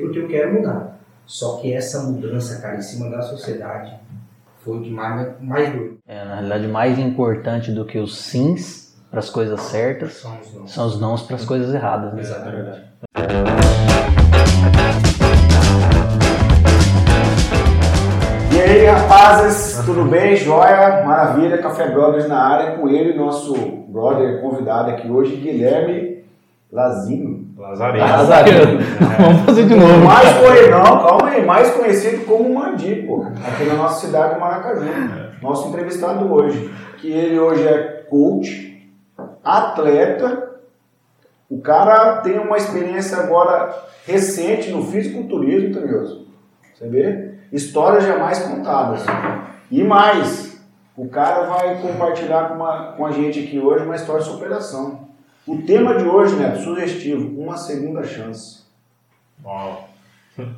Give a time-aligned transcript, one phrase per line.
[0.00, 0.98] porque eu quero mudar.
[1.26, 3.94] Só que essa mudança, cara, em cima da sociedade,
[4.58, 5.98] foi o que mais, mais doeu.
[6.06, 10.54] É, na realidade, mais importante do que os sims para as coisas certas São os
[10.54, 10.66] não.
[10.66, 12.12] são os nãos para as coisas erradas.
[12.14, 12.20] Né?
[12.20, 12.82] Exatamente.
[18.52, 20.36] E aí, rapazes, tudo bem?
[20.36, 21.04] Joia?
[21.04, 23.54] Maravilha, Café Brothers na área, com ele, nosso
[23.88, 26.13] brother convidado aqui hoje, Guilherme
[26.74, 27.54] Lazinho.
[27.56, 28.04] Lazareno.
[28.04, 28.78] Lazareno.
[29.20, 30.04] Vamos fazer de novo.
[30.04, 34.40] Mais conhecido, não, calma aí, mais conhecido como Mandi, pô, aqui na nossa cidade de
[34.40, 34.82] Maracaju.
[35.40, 38.90] Nosso entrevistado hoje, que ele hoje é coach,
[39.44, 40.50] atleta,
[41.48, 43.72] o cara tem uma experiência agora
[44.04, 46.26] recente no fisiculturismo, Tamioso.
[46.74, 47.34] Você vê?
[47.52, 49.04] Histórias jamais contadas.
[49.70, 50.60] E mais,
[50.96, 55.03] o cara vai compartilhar com, uma- com a gente aqui hoje uma história de superação.
[55.46, 58.62] O tema de hoje, né, sugestivo, uma segunda chance.
[59.44, 59.88] Uau.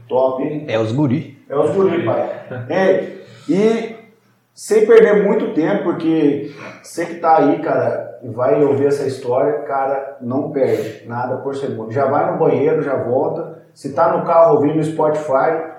[0.08, 0.64] Top, hein?
[0.68, 1.36] É os guri.
[1.48, 2.20] É os guri, pai.
[2.68, 3.16] É,
[3.48, 3.96] e
[4.54, 9.60] sem perder muito tempo, porque você que tá aí, cara, e vai ouvir essa história,
[9.62, 11.92] cara, não perde nada por segundo.
[11.92, 13.64] Já vai no banheiro, já volta.
[13.74, 15.74] Se tá no carro ouvindo Spotify,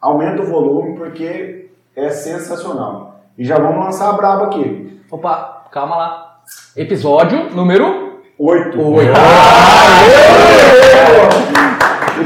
[0.00, 3.20] aumenta o volume, porque é sensacional.
[3.38, 5.00] E já vamos lançar a braba aqui.
[5.10, 6.40] Opa, calma lá.
[6.76, 8.07] Episódio número
[8.38, 8.80] Oito.
[8.80, 9.10] 8.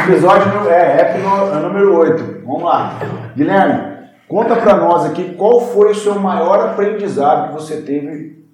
[0.05, 1.19] Episódio nu- é, é
[1.60, 2.42] número 8.
[2.44, 2.98] Vamos lá.
[3.36, 8.44] Guilherme, conta pra nós aqui qual foi o seu maior aprendizado que você teve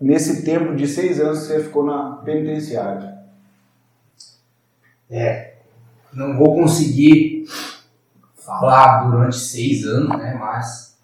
[0.00, 3.12] nesse tempo de seis anos que você ficou na penitenciária.
[5.10, 5.54] É,
[6.12, 7.44] não vou conseguir
[8.36, 10.34] falar durante seis anos, né?
[10.38, 10.98] Mas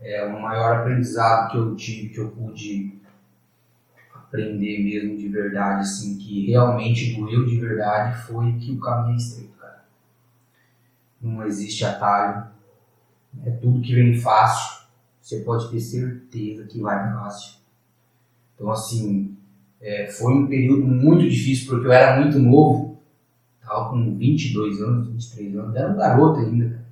[0.00, 2.99] é o maior aprendizado que eu tive, que eu pude
[4.30, 9.16] aprender mesmo de verdade, assim, que realmente doeu de verdade, foi que o caminho é
[9.16, 9.84] estreito, cara.
[11.20, 12.48] Não existe atalho.
[13.44, 14.86] É tudo que vem fácil.
[15.20, 17.58] Você pode ter certeza que vai fácil.
[18.54, 19.36] Então, assim,
[19.80, 22.98] é, foi um período muito difícil porque eu era muito novo.
[23.60, 26.70] Tava com 22 anos, 23 anos, era um garoto ainda.
[26.70, 26.86] cara.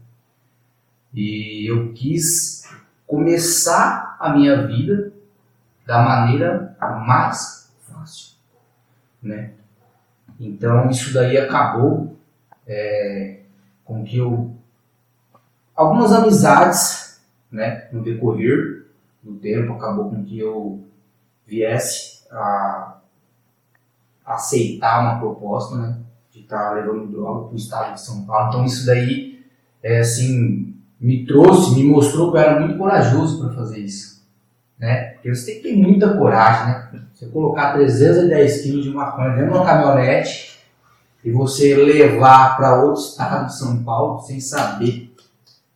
[1.15, 2.69] E eu quis
[3.07, 5.12] começar a minha vida
[5.87, 8.37] da maneira mais fácil,
[9.22, 9.53] né?
[10.39, 12.16] Então isso daí acabou
[12.66, 13.41] é,
[13.84, 14.55] com que eu
[15.75, 18.87] algumas amizades, né, no decorrer
[19.22, 20.84] do tempo acabou com que eu
[21.47, 22.99] viesse a
[24.25, 25.99] aceitar uma proposta, né,
[26.33, 28.49] de estar levando droga para o estado de São Paulo.
[28.49, 29.43] Então isso daí,
[29.83, 34.27] é, assim, me trouxe, me mostrou que eu era muito corajoso para fazer isso,
[34.78, 35.08] né?
[35.19, 37.05] Porque você tem que ter muita coragem, né?
[37.12, 40.61] Você colocar 310 quilos de maconha dentro de uma caminhonete
[41.25, 45.12] e você levar para outro estado de São Paulo sem saber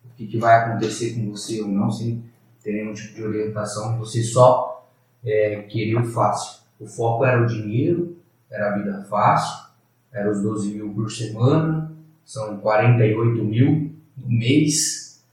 [0.04, 2.22] o que, que vai acontecer com você ou não, sem
[2.62, 4.86] ter nenhum tipo de orientação, você só
[5.24, 6.62] é, queria o fácil.
[6.78, 8.16] O foco era o dinheiro,
[8.48, 9.66] era a vida fácil,
[10.12, 11.90] era os 12 mil por semana,
[12.24, 15.24] são 48 mil no mês.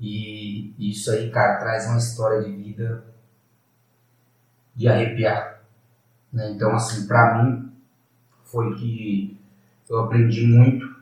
[0.00, 3.11] E isso aí, cara, traz uma história de vida
[4.74, 5.62] de arrepiar.
[6.32, 6.52] né?
[6.52, 7.70] Então, assim, pra mim,
[8.44, 9.36] foi que
[9.88, 10.92] eu aprendi muito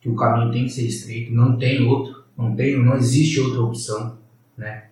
[0.00, 3.62] que o caminho tem que ser estreito, não tem outro, não tem, não existe outra
[3.62, 4.16] opção,
[4.56, 4.88] né?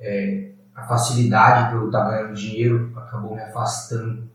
[0.00, 4.28] É, a facilidade pelo tamanho do dinheiro acabou me afastando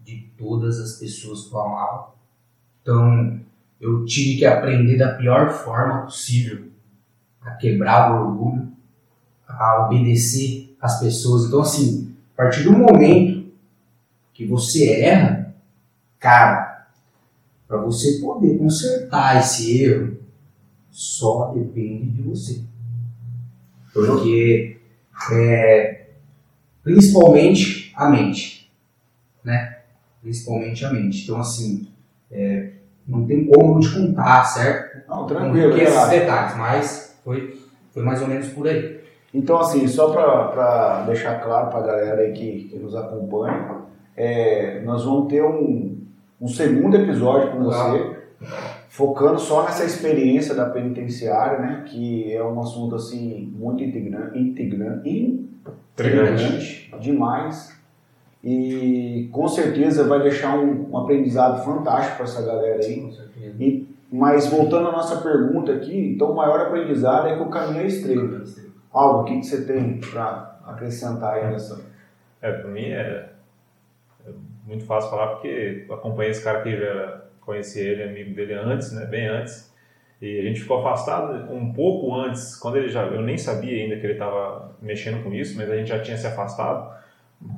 [0.00, 2.14] de todas as pessoas que eu amava.
[2.82, 3.40] Então,
[3.80, 6.68] eu tive que aprender da pior forma possível
[7.40, 8.72] a quebrar o orgulho,
[9.46, 11.46] a obedecer às pessoas.
[11.46, 13.50] Então, assim, a partir do momento
[14.34, 15.54] que você erra,
[16.18, 16.86] cara,
[17.66, 20.18] para você poder consertar esse erro,
[20.90, 22.60] só depende de você.
[23.90, 24.76] Porque,
[25.32, 26.08] é,
[26.84, 28.70] principalmente a mente,
[29.42, 29.78] né?
[30.20, 31.24] Principalmente a mente.
[31.24, 31.88] Então, assim,
[32.30, 32.72] é,
[33.08, 35.08] não tem como eu te contar, certo?
[35.08, 37.58] Não, tranquilo, Porque esses detalhes, mas foi,
[37.94, 38.95] foi mais ou menos por aí.
[39.36, 43.82] Então, assim, só para deixar claro para a galera aí que, que nos acompanha,
[44.16, 45.94] é, nós vamos ter um,
[46.40, 48.16] um segundo episódio com você,
[48.88, 51.84] focando só nessa experiência da penitenciária, né?
[51.86, 55.38] Que é um assunto, assim, muito integrante, integrante,
[56.98, 57.76] demais.
[58.42, 63.02] E com certeza vai deixar um, um aprendizado fantástico para essa galera aí.
[63.02, 63.86] Com certeza.
[64.10, 67.86] Mas voltando à nossa pergunta aqui, então o maior aprendizado é que o caminho é
[67.86, 68.65] estreito.
[68.96, 71.84] Algo, o que, que você tem para acrescentar aí nessa?
[72.40, 73.28] É, pra mim é,
[74.26, 74.30] é
[74.66, 78.92] muito fácil falar porque eu acompanho esse cara aqui já conheci ele, amigo dele antes,
[78.92, 79.70] né, bem antes.
[80.20, 83.96] E a gente ficou afastado um pouco antes, quando ele já, eu nem sabia ainda
[83.96, 86.90] que ele estava mexendo com isso, mas a gente já tinha se afastado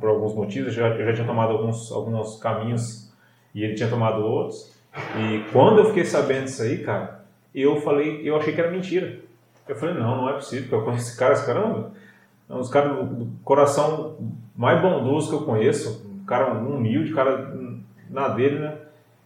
[0.01, 0.77] por alguns motivos.
[0.77, 3.15] Eu já, eu já tinha tomado alguns, alguns caminhos
[3.55, 4.77] e ele tinha tomado outros.
[5.17, 7.25] E quando eu fiquei sabendo disso aí, cara,
[7.55, 9.28] eu falei, eu achei que era mentira.
[9.69, 11.93] Eu falei, não, não é possível, porque eu conheço esse cara, esse caramba.
[12.49, 14.17] É um dos caras do coração
[14.57, 17.55] mais bondoso que eu conheço, um cara humilde, cara
[18.09, 18.77] na dele, né?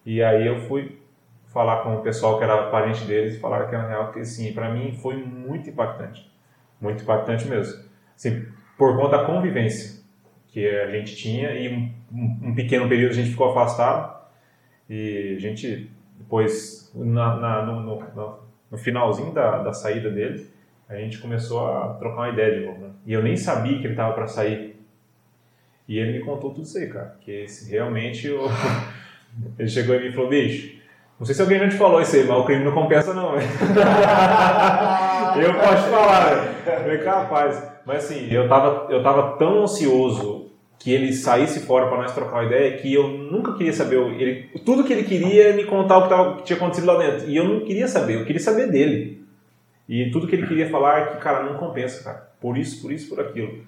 [0.05, 0.99] E aí eu fui
[1.53, 4.53] falar com o pessoal que era parente deles e falaram que era real, que assim,
[4.53, 6.29] para mim foi muito impactante.
[6.81, 7.85] Muito impactante mesmo.
[8.17, 8.45] Assim,
[8.77, 10.03] por conta da convivência
[10.49, 14.21] que a gente tinha e um, um- um pequeno período a gente ficou afastado
[14.91, 18.39] e a gente depois na, na- no, no-
[18.73, 20.51] no- finalzinho da, da saída dele
[20.89, 22.91] a gente começou a trocar uma ideia de novo né?
[23.07, 24.77] e eu nem sabia que ele tava para sair
[25.89, 28.49] e ele me contou tudo isso aí cara que realmente o-
[29.59, 30.81] ele chegou em mim e falou bicho
[31.21, 33.33] não sei se alguém já te falou isso aí mas o crime não compensa não
[33.33, 33.47] velho."
[35.41, 36.53] eu posso falar velho.
[36.67, 40.42] Eu falei, capaz mas assim eu tava eu tava tão ansioso
[40.83, 43.99] que ele saísse fora para nós trocar uma ideia que eu nunca queria saber.
[44.21, 47.31] Ele tudo que ele queria me contar o que, tava, que tinha acontecido lá dentro.
[47.31, 49.23] E eu não queria saber eu queria saber dele.
[49.89, 52.29] E tudo que ele queria falar é que cara não compensa cara.
[52.41, 53.61] Por isso por isso por aquilo.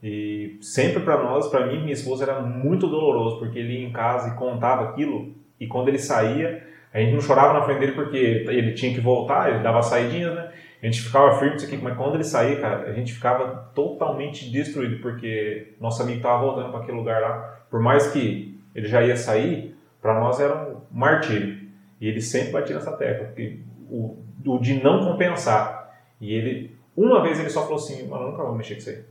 [0.00, 3.88] E sempre para nós para mim e minha esposa era muito doloroso porque ele ia
[3.88, 6.64] em casa e contava aquilo e quando ele saía
[6.94, 10.34] a gente não chorava na frente dele porque ele tinha que voltar ele dava saidinhas
[10.34, 10.50] né
[10.82, 14.50] a gente ficava firme isso aqui, mas quando ele saía, cara, a gente ficava totalmente
[14.50, 17.58] destruído, porque nosso amigo estava voltando para aquele lugar lá.
[17.70, 21.68] Por mais que ele já ia sair, para nós era um martírio.
[22.00, 23.60] E ele sempre batia nessa tecla, porque
[23.90, 24.16] o,
[24.46, 25.94] o de não compensar.
[26.18, 28.90] E ele, uma vez ele só falou assim, mano, eu nunca vou mexer com isso
[28.90, 29.04] aí.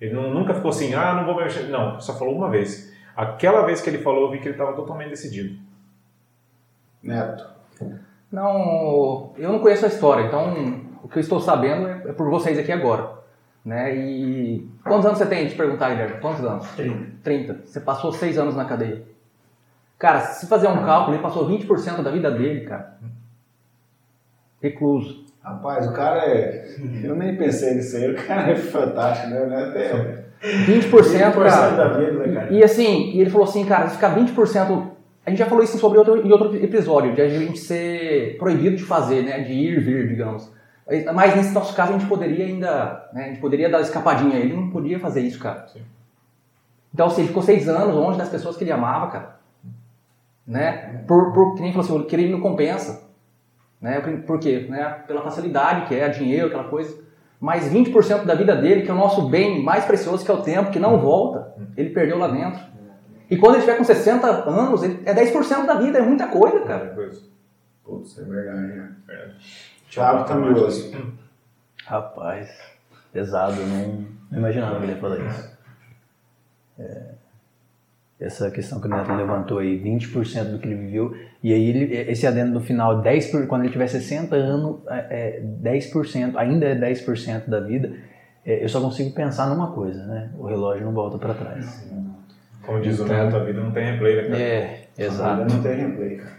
[0.00, 1.64] Ele não- nunca ficou assim, ah, não vou mexer.
[1.64, 2.94] Não, só falou uma vez.
[3.16, 5.58] Aquela vez que ele falou, eu vi que ele estava totalmente decidido.
[7.02, 7.46] Neto.
[8.30, 12.28] Não, eu não conheço a história, então o que eu estou sabendo é, é por
[12.28, 13.08] vocês aqui agora.
[13.64, 13.94] Né?
[13.94, 15.46] E quantos anos você tem?
[15.46, 16.20] Te perguntar, Guilherme.
[16.20, 16.68] Quantos anos?
[16.74, 17.06] 30.
[17.22, 17.60] 30.
[17.64, 19.04] Você passou seis anos na cadeia.
[20.00, 22.98] Cara, se fazer um cálculo, ele passou 20% da vida dele, cara.
[24.60, 25.24] Recluso.
[25.40, 26.74] Rapaz, o cara é.
[27.04, 29.46] Eu nem pensei nisso aí, o cara é fantástico, né?
[29.46, 31.70] Neto é 20%, 20% cara.
[31.70, 32.52] da vida, né, cara?
[32.52, 34.90] E assim, e ele falou assim, cara, se ficar 20%.
[35.24, 38.76] A gente já falou isso sobre outro, em outro episódio, de a gente ser proibido
[38.76, 39.40] de fazer, né?
[39.40, 40.55] De ir e vir, digamos.
[41.14, 43.08] Mas nesse nosso caso a gente poderia ainda.
[43.12, 44.36] Né, a gente poderia dar escapadinha.
[44.36, 45.66] Ele não podia fazer isso, cara.
[45.68, 45.82] Sim.
[46.94, 49.36] Então, assim, ele ficou seis anos longe das pessoas que ele amava, cara.
[50.46, 51.02] Né?
[51.06, 53.04] Por, por, que nem falou assim, o crime não compensa.
[53.80, 54.00] Né?
[54.26, 54.66] Por- quê?
[54.70, 54.84] Né?
[55.06, 56.96] Pela facilidade que é, dinheiro, aquela coisa.
[57.40, 60.42] Mas 20% da vida dele, que é o nosso bem mais precioso, que é o
[60.42, 62.60] tempo, que não volta, ele perdeu lá dentro.
[63.28, 66.60] E quando ele estiver com 60 anos, ele- é 10% da vida, é muita coisa,
[66.60, 66.86] cara.
[66.94, 67.20] Coisa.
[67.84, 68.92] Putz, é verdade, né?
[69.88, 70.24] Verdade.
[70.24, 70.92] Thiago Camioso.
[71.86, 72.50] Rapaz,
[73.12, 75.56] pesado, eu não, não imaginava que ele ia falar isso.
[76.78, 77.02] É,
[78.20, 81.94] essa questão que o Neto levantou aí, 20% do que ele viveu, e aí ele-
[82.10, 86.66] esse adendo no final, 10 por- quando ele tiver 60 anos, é, é 10%, ainda
[86.66, 87.92] é 10% da vida,
[88.44, 90.30] é, eu só consigo pensar numa coisa, né?
[90.38, 91.88] O relógio não volta para trás.
[92.62, 94.38] Como diz o Neto, a vida não tem replay, né, cara?
[94.42, 94.80] É,
[95.30, 96.35] Ainda não tem replay, cara.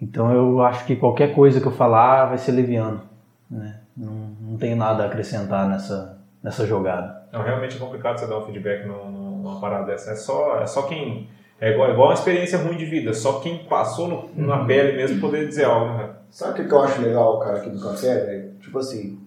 [0.00, 3.02] Então eu acho que qualquer coisa que eu falar vai ser leviano,
[3.50, 3.76] né?
[3.96, 7.22] Não, não tenho nada a acrescentar nessa, nessa jogada.
[7.32, 10.12] Não, realmente é complicado você dar um feedback no- no- numa parada dessa.
[10.12, 11.28] É só, é só quem.
[11.60, 13.12] É igual, é igual uma experiência ruim de vida.
[13.12, 16.10] Só quem passou no- na pele mesmo poder dizer algo, né?
[16.30, 18.50] Sabe o que que eu acho legal, cara, aqui do café, velho?
[18.60, 19.18] Tipo assim,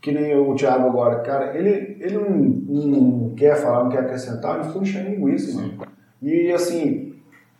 [0.00, 4.56] que nem o Thiago agora, cara, ele, ele não, não quer falar, não quer acrescentar,
[4.56, 5.74] ele fica enchendo linguiça, mano.
[6.20, 7.11] E assim,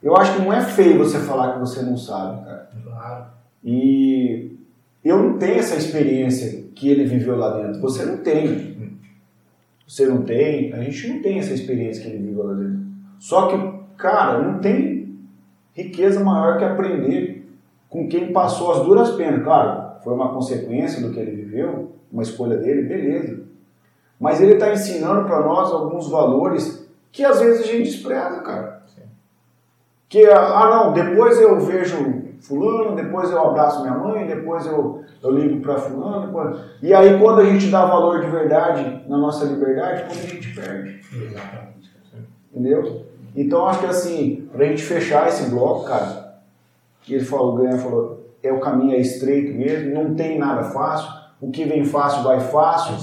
[0.03, 2.69] eu acho que não é feio você falar que você não sabe, cara.
[2.83, 3.25] Claro.
[3.65, 4.57] E
[5.05, 7.81] eu não tenho essa experiência que ele viveu lá dentro.
[7.81, 8.73] Você não tem.
[9.87, 12.81] Você não tem, a gente não tem essa experiência que ele viveu lá dentro.
[13.19, 15.19] Só que, cara, não tem
[15.75, 17.47] riqueza maior que aprender
[17.89, 19.45] com quem passou as duras penas.
[19.45, 23.43] Claro, foi uma consequência do que ele viveu, uma escolha dele, beleza.
[24.19, 28.82] Mas ele está ensinando para nós alguns valores que às vezes a gente despreza, cara.
[30.13, 35.31] Que, ah não, depois eu vejo fulano, depois eu abraço minha mãe, depois eu, eu
[35.31, 36.27] ligo para fulano.
[36.27, 40.29] depois- E aí quando a gente dá valor de verdade na nossa liberdade, quando a
[40.29, 41.01] gente perde.
[41.15, 41.91] Exatamente.
[42.53, 43.07] Entendeu?
[43.35, 46.35] Então acho que assim, pra gente fechar esse bloco, cara,
[47.01, 50.65] que ele falou, o Ganha falou, é o caminho é estreito mesmo, não tem nada
[50.65, 51.09] fácil,
[51.41, 52.97] o que vem fácil vai fácil,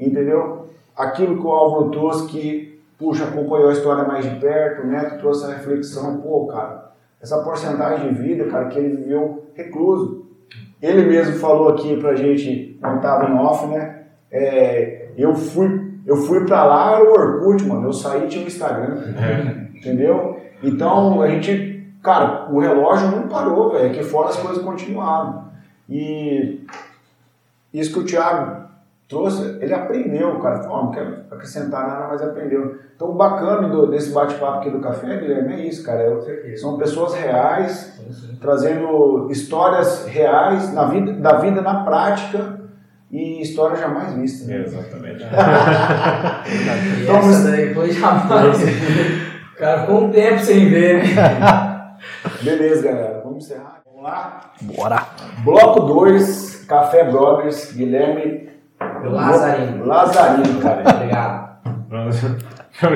[0.00, 0.68] entendeu?
[0.96, 5.18] Aquilo que o Álvaro trouxe que, puxa, acompanhou a história mais de perto, o Neto
[5.18, 10.26] trouxe a reflexão, pô, cara, essa porcentagem de vida, cara, que ele viveu recluso.
[10.82, 14.02] Ele mesmo falou aqui pra gente, quando tava em off, né?
[14.30, 17.88] É, eu fui, eu fui pra lá, era o Orkut, mano.
[17.88, 18.98] Eu saí tinha o Instagram.
[19.74, 20.40] Entendeu?
[20.62, 23.90] Então a gente, cara, o relógio não parou, velho.
[23.90, 25.44] Aqui fora as coisas continuaram.
[25.88, 26.66] E
[27.72, 28.63] isso que o Thiago
[29.08, 30.66] trouxe, ele aprendeu, cara.
[30.68, 32.78] Ó, não quero acrescentar nada, mas aprendeu.
[32.96, 36.02] Então o bacana do- desse bate-papo aqui do café, Guilherme, é isso, cara.
[36.02, 38.00] É- são pessoas reais,
[38.40, 42.60] trazendo histórias reais na vida, da vida na prática
[43.10, 44.46] e histórias jamais vistas.
[44.48, 44.62] né?
[44.64, 45.24] Exatamente.
[45.24, 48.62] E essa daí foi jamais.
[49.54, 51.96] O cara ficou um tempo sem ver, né?
[52.42, 53.20] Beleza, galera.
[53.24, 53.80] Vamos encerrar.
[53.86, 54.52] Vamos lá?
[54.62, 55.00] Bora!
[55.44, 58.48] Bloco 2, Café Brothers, Guilherme
[59.10, 59.86] Lazarino.
[59.86, 60.82] Lazarino, cara.
[60.94, 61.44] Obrigado.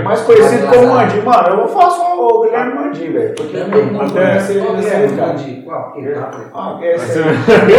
[0.05, 1.21] Mais conhecido como Mandi.
[1.21, 3.35] Mano, eu vou falar só o Guilherme Mandi, velho.
[3.37, 5.35] Porque eu não Até- conheço ele é cara.
[5.35, 5.93] de qual?
[5.93, 6.31] Tá?
[6.55, 7.25] Ah, esse aí.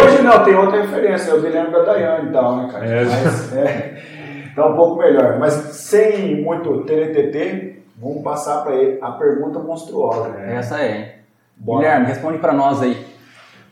[0.02, 2.86] Hoje não, tem outra referência, é o Guilherme da Dayane e tal, né, cara?
[2.86, 3.04] É.
[3.04, 3.94] Mas, é,
[4.56, 5.38] tá um pouco melhor.
[5.38, 10.28] Mas sem muito TNTT, vamos passar pra ele a pergunta monstruosa.
[10.30, 10.56] né?
[10.56, 11.08] Essa é, hein?
[11.56, 11.80] Bora.
[11.82, 13.06] Guilherme, responde pra nós aí.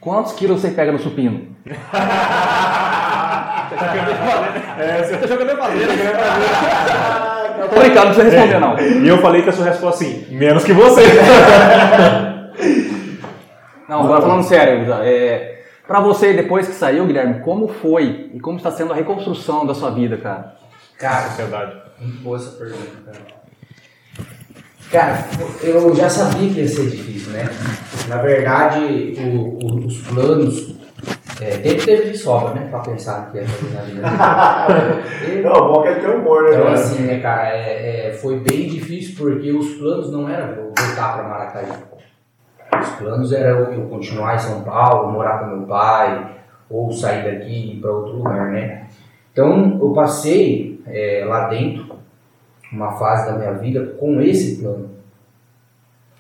[0.01, 1.49] Quantos quilos você pega no supino?
[4.79, 5.87] É, você tá jogando fazer,
[7.61, 8.79] Eu tô brincando, não precisa responder não.
[8.79, 11.03] E eu falei que a sua resposta assim, menos que você.
[13.89, 18.59] Não, agora falando sério, é, pra você, depois que saiu, Guilherme, como foi e como
[18.59, 20.57] está sendo a reconstrução da sua vida, cara?
[20.99, 21.73] Cara, Sociedade.
[21.99, 23.19] muito boa essa pergunta, cara.
[24.91, 25.25] Cara,
[25.63, 27.49] eu já sabia que ia ser difícil, né?
[28.09, 30.75] Na verdade, o- o- os planos.
[31.41, 32.67] É, tempo teve de sobra, né?
[32.69, 34.03] Pra pensar que fazer na vida.
[35.49, 36.51] Não, bom que ele tem humor, né?
[36.51, 36.75] Então, cara?
[36.75, 41.15] assim, né, cara, é, é, foi bem difícil porque os planos não eram eu voltar
[41.15, 41.73] para Maracaju.
[42.81, 46.37] Os planos eram eu continuar em São Paulo, morar com meu pai,
[46.69, 48.89] ou sair daqui e ir para outro lugar, né?
[49.33, 51.97] Então, eu passei é, lá dentro
[52.73, 54.91] uma fase da minha vida com esse plano.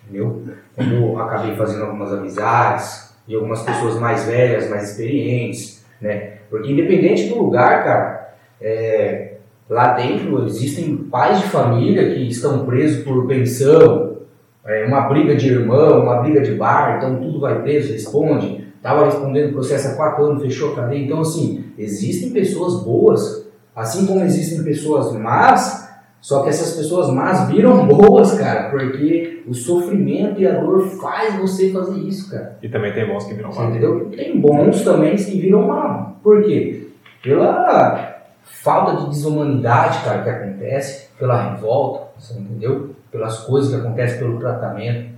[0.04, 0.44] Entendeu?
[0.76, 6.38] Quando eu acabei fazendo algumas amizades e algumas pessoas mais velhas, mais experientes, né?
[6.49, 9.35] Porque independente do lugar, cara, é,
[9.68, 14.16] lá dentro existem pais de família que estão presos por pensão,
[14.64, 18.66] é, uma briga de irmão, uma briga de bar, então tudo vai preso, responde.
[18.76, 21.04] Estava respondendo processo há quatro anos, fechou a cadeia.
[21.04, 25.88] Então, assim, existem pessoas boas, assim como existem pessoas más,
[26.20, 31.37] só que essas pessoas más viram boas, cara, porque o sofrimento e a dor faz
[31.37, 32.58] você fazer isso, cara.
[32.62, 33.70] E também tem bons que viram mal.
[33.70, 34.10] entendeu?
[34.10, 36.18] Tem bons também que viram mal.
[36.22, 36.88] Por quê?
[37.22, 42.96] Pela falta de desumanidade, cara, que acontece, pela revolta, você entendeu?
[43.12, 45.10] Pelas coisas que acontecem, pelo tratamento.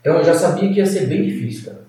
[0.00, 1.84] Então eu já sabia que ia ser bem difícil, cara.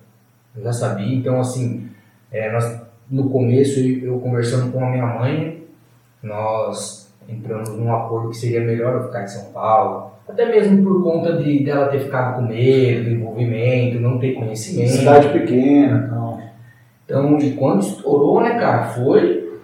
[0.56, 1.90] Eu já sabia, então assim,
[2.32, 5.64] é, nós, no começo eu, eu conversando com a minha mãe,
[6.22, 10.12] nós entramos num acordo que seria melhor eu ficar em São Paulo.
[10.28, 14.92] Até mesmo por conta de dela ter ficado com medo, do envolvimento, não ter conhecimento.
[14.92, 16.42] Cidade pequena, então.
[17.06, 19.60] Então, e quando estourou, né, cara, foi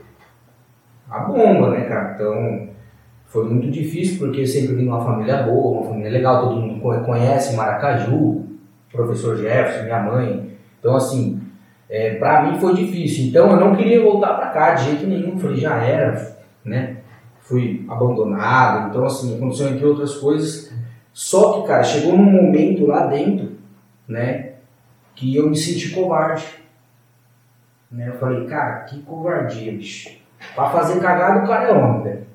[1.10, 2.14] a bomba, né, cara?
[2.16, 2.68] Então,
[3.26, 6.60] foi muito difícil porque eu sempre vim de uma família boa, uma família legal, todo
[6.62, 8.44] mundo co- conhece Maracaju,
[8.92, 10.52] professor Jefferson, minha mãe.
[10.80, 11.40] Então, assim,
[11.90, 13.26] é, pra mim foi difícil.
[13.28, 15.38] Então, eu não queria voltar pra cá de jeito nenhum.
[15.40, 16.36] Falei, já era,
[16.66, 16.98] né?
[17.50, 18.90] Fui abandonado.
[18.90, 20.72] Então, assim, aconteceu entre outras coisas.
[21.12, 23.54] Só que, cara, chegou num momento lá dentro,
[24.08, 24.52] né,
[25.16, 26.46] que eu me senti covarde.
[27.92, 28.10] Né?
[28.10, 30.12] Eu falei, cara, que covardia, bicho.
[30.54, 32.28] Pra fazer cagada o cara é homem, velho.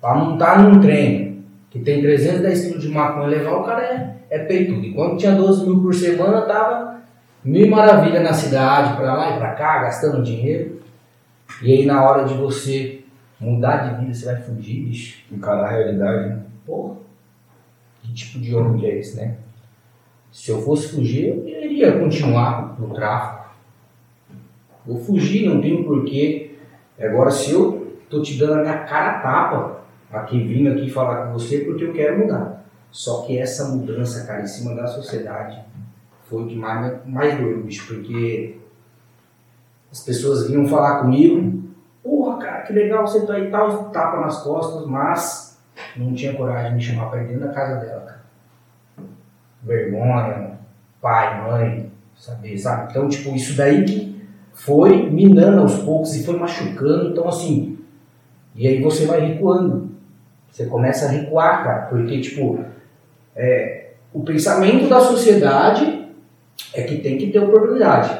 [0.00, 4.38] Pra montar num trem que tem 310 quilos de maconha legal, o cara é, é
[4.38, 4.84] peitudo.
[4.86, 7.00] E quando tinha 12 mil por semana, tava
[7.44, 10.80] mil maravilha na cidade, pra lá e pra cá, gastando dinheiro.
[11.62, 12.99] E aí na hora de você
[13.40, 15.24] mudar de vida, você vai fugir, bicho.
[15.32, 16.42] Encarar a realidade, né?
[16.66, 16.96] Porra,
[18.02, 19.38] que tipo de homem é esse, né?
[20.30, 23.50] Se eu fosse fugir, eu iria continuar no tráfico.
[24.86, 26.58] Vou fugir, não tenho porquê.
[26.98, 29.80] Agora, se eu tô te dando a minha cara a tapa
[30.12, 32.64] aqui, vindo aqui falar com você, é porque eu quero mudar.
[32.90, 35.60] Só que essa mudança, cara, em cima da sociedade,
[36.24, 38.58] foi o que mais, mais doeu, bicho, porque
[39.90, 41.59] as pessoas vinham falar comigo,
[42.70, 45.60] que legal você tá aí tal, tapa nas costas, mas
[45.96, 48.20] não tinha coragem de me chamar pra ir dentro da casa dela, cara.
[49.62, 50.58] Vergonha,
[51.00, 52.90] pai, mãe, saber, sabe?
[52.90, 57.78] Então, tipo, isso daí que foi minando aos poucos e foi machucando, então assim,
[58.54, 59.90] e aí você vai recuando.
[60.50, 62.64] Você começa a recuar, cara, porque, tipo,
[63.36, 66.08] é, o pensamento da sociedade
[66.74, 68.18] é que tem que ter oportunidade.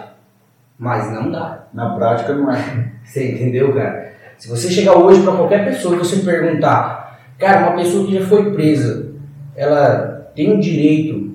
[0.78, 1.66] Mas não dá.
[1.75, 2.92] Na prática não é.
[3.04, 4.00] Você entendeu, cara?
[4.40, 8.26] Se você chegar hoje para qualquer pessoa e você perguntar, cara, uma pessoa que já
[8.26, 9.12] foi presa,
[9.54, 11.35] ela tem o direito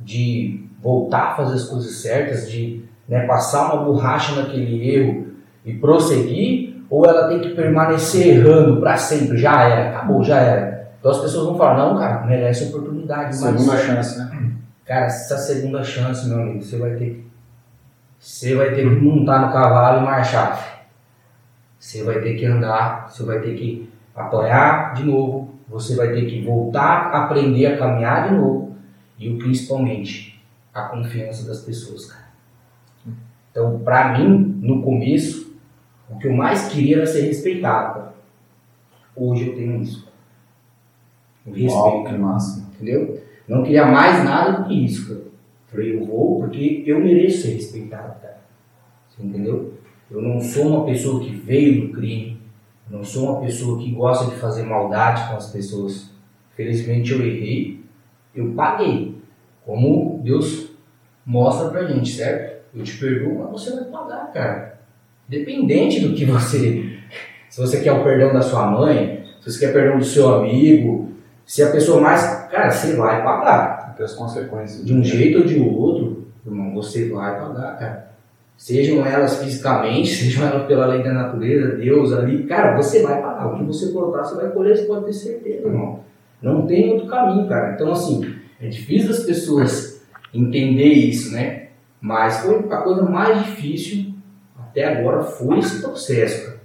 [0.00, 5.28] de voltar a fazer as coisas certas, de né, passar uma borracha naquele erro
[5.64, 9.38] e prosseguir, ou ela tem que permanecer errando para sempre?
[9.38, 10.90] Já era, acabou, já era.
[10.98, 13.36] Então as pessoas vão falar, não, cara, merece oportunidade.
[13.36, 14.50] Segunda mas, chance, né?
[14.84, 17.28] cara, essa segunda chance, meu amigo, você vai ter que.
[18.18, 20.77] Você vai ter que montar no cavalo e marchar.
[21.78, 26.26] Você vai ter que andar, você vai ter que apoiar de novo, você vai ter
[26.26, 28.76] que voltar a aprender a caminhar de novo
[29.18, 30.42] e principalmente
[30.74, 32.28] a confiança das pessoas, cara.
[33.50, 35.56] Então, pra mim, no começo,
[36.08, 37.94] o que eu mais queria era ser respeitado.
[37.94, 38.14] cara.
[39.14, 40.08] Hoje eu tenho isso.
[41.44, 41.72] O respeito.
[41.72, 42.66] Uau, que massa.
[42.74, 43.20] Entendeu?
[43.48, 45.28] Não queria mais nada do que isso, cara.
[45.66, 48.40] Falei, eu vou porque eu mereço ser respeitado, cara.
[49.08, 49.74] Você entendeu?
[50.10, 52.40] Eu não sou uma pessoa que veio do crime.
[52.90, 56.10] Eu não sou uma pessoa que gosta de fazer maldade com as pessoas.
[56.56, 57.84] Felizmente eu errei.
[58.34, 59.16] Eu paguei.
[59.64, 60.70] Como Deus
[61.24, 62.64] mostra pra gente, certo?
[62.74, 64.80] Eu te perdoo, mas você vai pagar, cara.
[65.28, 66.98] Independente do que você.
[67.50, 70.34] Se você quer o perdão da sua mãe, se você quer o perdão do seu
[70.34, 71.12] amigo,
[71.44, 72.22] se a pessoa mais.
[72.50, 73.94] Cara, você vai pagar.
[73.94, 74.84] Tem as consequências.
[74.84, 78.10] De um jeito ou de outro, irmão, você vai pagar, cara.
[78.58, 83.46] Sejam elas fisicamente, sejam elas pela lei da natureza, Deus ali, cara, você vai pagar.
[83.46, 86.00] O que você plantar, você vai colher, você pode ter certeza, irmão.
[86.42, 87.72] Não tem outro caminho, cara.
[87.72, 90.02] Então, assim, é difícil as pessoas
[90.34, 91.68] entender isso, né?
[92.00, 94.08] Mas foi a coisa mais difícil
[94.78, 96.58] até agora foi esse processo, cara.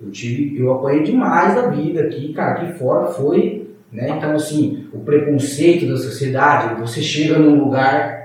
[0.00, 4.10] Eu tive, eu apanhei demais da vida aqui, cara, aqui fora foi, né?
[4.10, 8.19] Então assim, o preconceito da sociedade, você chega num lugar,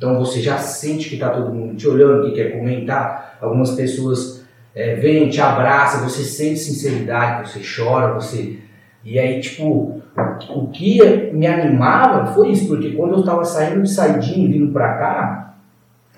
[0.00, 4.42] então você já sente que tá todo mundo te olhando, que quer comentar, algumas pessoas
[4.74, 8.60] é, vêm, te abraçam, você sente sinceridade, você chora, você
[9.04, 10.00] e aí tipo
[10.48, 14.72] o que me animava foi isso, porque quando eu estava saindo de saidinho e vindo
[14.72, 15.54] pra cá,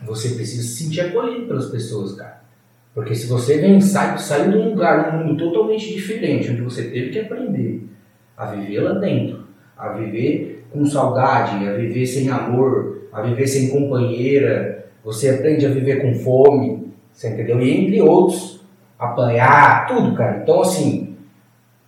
[0.07, 2.41] você precisa se sentir acolhido pelas pessoas, cara.
[2.95, 6.85] Porque se você vem sai, saiu de um lugar, um mundo totalmente diferente, onde você
[6.85, 7.89] teve que aprender
[8.37, 9.41] a viver lá dentro,
[9.77, 15.71] a viver com saudade, a viver sem amor, a viver sem companheira, você aprende a
[15.71, 17.61] viver com fome, você entendeu?
[17.61, 18.61] E entre outros,
[18.99, 20.41] apanhar, tudo, cara.
[20.43, 21.15] Então, assim,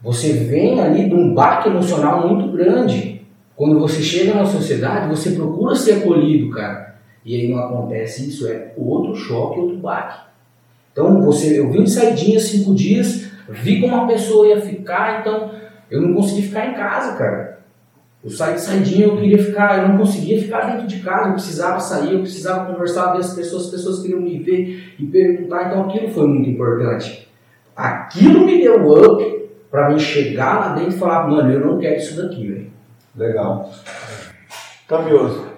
[0.03, 3.23] você vem ali de um baque emocional muito grande.
[3.57, 6.97] Quando você chega na sociedade, você procura ser acolhido, cara.
[7.25, 10.19] E aí não acontece isso, é outro choque, outro baque.
[10.93, 15.53] Então, você, eu vim de saidinha cinco dias, vi como uma pessoa ia ficar, então
[15.91, 17.54] eu não consegui ficar em casa, cara.
[18.25, 21.33] Eu saí de saidinha, eu queria ficar, eu não conseguia ficar dentro de casa, eu
[21.35, 25.67] precisava sair, eu precisava conversar, ver as pessoas, as pessoas queriam me ver e perguntar,
[25.67, 27.29] então aquilo foi muito importante.
[27.77, 31.97] Aquilo me deu up para mim chegar lá dentro e falar, mano, eu não quero
[31.97, 32.71] isso daqui, velho.
[33.15, 33.71] Legal.
[34.89, 35.53] Camioso.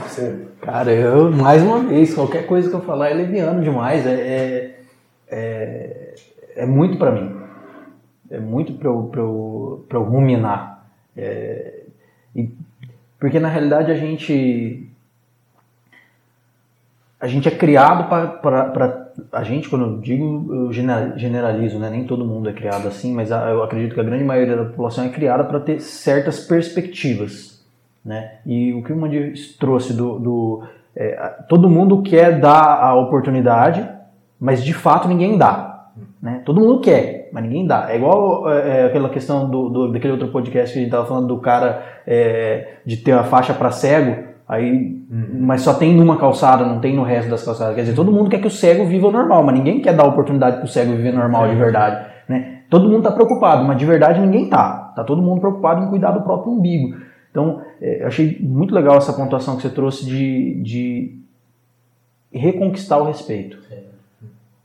[0.00, 4.06] Você Cara, eu, mais uma vez, qualquer coisa que eu falar é leviano demais.
[4.06, 4.80] É, é,
[5.28, 6.14] é,
[6.56, 7.36] é muito pra mim.
[8.34, 10.84] É muito pra eu, ruminar.
[11.16, 11.82] É,
[12.34, 12.50] e-
[13.18, 14.88] porque na realidade a gente.
[17.20, 19.12] A gente é criado para.
[19.32, 21.88] A gente, quando eu digo, eu genera- generalizo, né?
[21.88, 25.04] nem todo mundo é criado assim, mas eu acredito que a grande maioria da população
[25.04, 27.64] é criada para ter certas perspectivas.
[28.04, 28.38] Né?
[28.44, 30.62] E o que o Mandir trouxe do, do
[30.94, 31.14] é,
[31.48, 33.88] todo mundo quer dar a oportunidade,
[34.38, 35.88] mas de fato ninguém dá.
[36.20, 36.42] Né?
[36.44, 37.90] Todo mundo quer, mas ninguém dá.
[37.90, 41.04] É igual é, é, aquela questão do, do- daquele outro podcast que a gente estava
[41.04, 46.16] falando do cara é, de ter a faixa para cego, aí, mas só tem numa
[46.16, 47.74] calçada, não tem no resto das calçadas.
[47.74, 50.58] Quer dizer, todo mundo quer que o cego viva normal, mas ninguém quer dar oportunidade
[50.58, 52.06] para o cego viver normal de verdade.
[52.28, 52.60] Né?
[52.70, 54.92] Todo mundo está preocupado, mas de verdade ninguém tá.
[54.94, 56.96] Tá todo mundo preocupado em cuidar do próprio umbigo.
[57.32, 61.18] Então, é, eu achei muito legal essa pontuação que você trouxe de, de
[62.32, 63.58] reconquistar o respeito.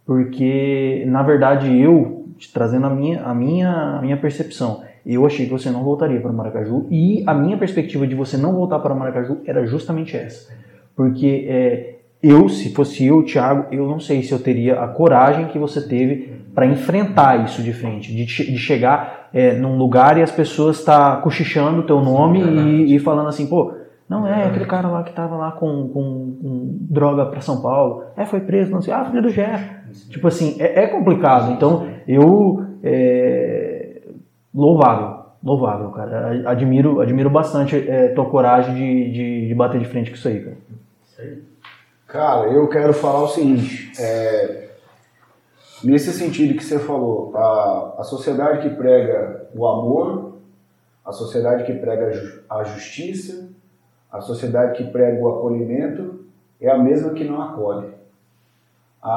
[0.05, 5.45] Porque, na verdade, eu, te trazendo a minha, a, minha, a minha percepção, eu achei
[5.45, 8.95] que você não voltaria para Maracaju e a minha perspectiva de você não voltar para
[8.95, 10.51] Maracaju era justamente essa.
[10.95, 15.47] Porque é, eu, se fosse eu, Thiago, eu não sei se eu teria a coragem
[15.47, 20.21] que você teve para enfrentar isso de frente, de, de chegar é, num lugar e
[20.21, 23.73] as pessoas tá cochichando o teu nome e, e falando assim, pô,
[24.09, 28.03] não é aquele cara lá que tava lá com, com- com droga para São Paulo,
[28.17, 29.78] é, foi preso, não sei, ah, filho do Jeff.
[30.09, 31.51] Tipo assim, é, é complicado.
[31.51, 32.65] Então, eu.
[32.83, 34.01] É,
[34.53, 35.25] louvável.
[35.43, 36.49] louvável, cara.
[36.49, 40.39] Admiro, admiro bastante é, tua coragem de, de, de bater de frente com isso aí,
[40.43, 40.57] cara.
[41.05, 41.43] Isso aí.
[42.07, 44.69] Cara, eu quero falar o seguinte, é,
[45.83, 50.37] nesse sentido que você falou, a, a sociedade que prega o amor,
[51.05, 53.49] a sociedade que prega a ju- a justiça,
[54.11, 56.21] a sociedade que prega o acolhimento
[56.59, 57.87] é a mesma que não acolhe.
[59.01, 59.09] A,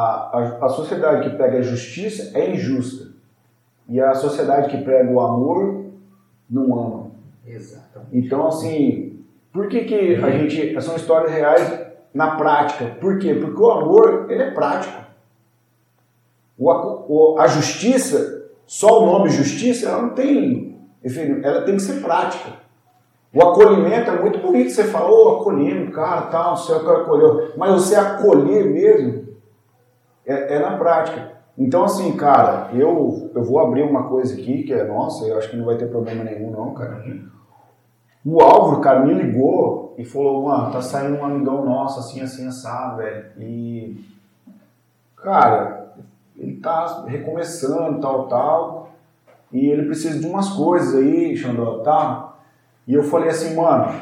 [0.62, 3.10] a, a sociedade que prega a justiça é injusta.
[3.88, 5.86] E a sociedade que prega o amor
[6.48, 7.10] não ama.
[7.46, 8.10] Exatamente.
[8.16, 9.18] Então, assim,
[9.52, 10.80] por que, que a gente.
[10.80, 11.80] São histórias reais
[12.14, 12.96] na prática.
[13.00, 13.34] Por quê?
[13.34, 15.02] Porque o amor, ele é prático.
[16.58, 16.70] O,
[17.34, 20.78] o- a justiça, só o nome justiça, ela não tem.
[21.04, 22.60] enfim, Ela tem que ser prática.
[23.34, 24.70] O acolhimento é muito bonito.
[24.70, 27.52] Você fala, ô, acolhendo, cara, tal, o céu que acolheu.
[27.56, 29.31] Mas você acolher mesmo
[30.32, 31.32] é, é na prática.
[31.56, 35.50] Então, assim, cara, eu, eu vou abrir uma coisa aqui que é nossa, eu acho
[35.50, 37.04] que não vai ter problema nenhum, não, cara.
[38.24, 42.46] O Álvaro, cara, me ligou e falou, mano, tá saindo um amigão nosso, assim, assim,
[42.46, 43.26] assado, velho.
[43.38, 44.02] E,
[45.16, 45.92] cara,
[46.36, 48.90] ele tá recomeçando, tal, tal.
[49.52, 52.34] E ele precisa de umas coisas aí, Xandó, tá?
[52.86, 53.92] E eu falei assim, mano,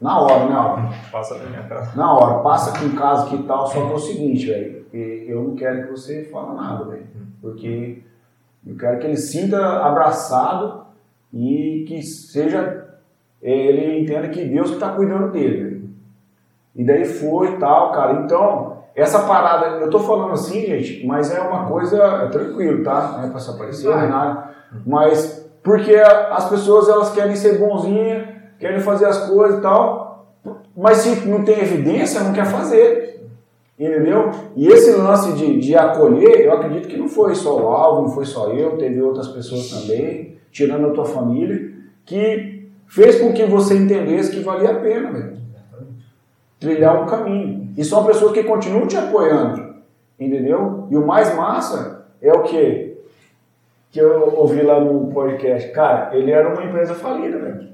[0.00, 0.88] na hora, né, Álvaro?
[1.12, 1.92] Passa na minha cara.
[1.94, 5.42] Na hora, passa aqui em casa que tal, só que é o seguinte, velho, eu
[5.42, 7.06] não quero que você fale nada, velho,
[7.40, 8.02] porque
[8.66, 10.86] eu quero que ele sinta abraçado
[11.32, 12.88] e que seja,
[13.42, 15.90] ele entenda que Deus que tá cuidando dele, velho.
[16.74, 21.30] E daí foi e tal, cara, então, essa parada, eu tô falando assim, gente, mas
[21.34, 23.16] é uma coisa, é tranquilo, tá?
[23.18, 24.50] Não é pra se aparecer, nada,
[24.86, 28.29] mas porque as pessoas, elas querem ser bonzinhas,
[28.60, 30.28] querem fazer as coisas e tal,
[30.76, 33.10] mas se não tem evidência, não quer fazer.
[33.78, 34.30] Entendeu?
[34.54, 38.10] E esse lance de, de acolher, eu acredito que não foi só o Alvo, não
[38.10, 41.72] foi só eu, teve outras pessoas também, tirando a tua família,
[42.04, 45.40] que fez com que você entendesse que valia a pena, velho.
[46.58, 47.72] Trilhar um caminho.
[47.74, 49.76] E são pessoas que continuam te apoiando.
[50.18, 50.86] Entendeu?
[50.90, 52.98] E o mais massa é o quê?
[53.90, 55.70] Que eu ouvi lá no podcast.
[55.70, 57.69] Cara, ele era uma empresa falida, velho.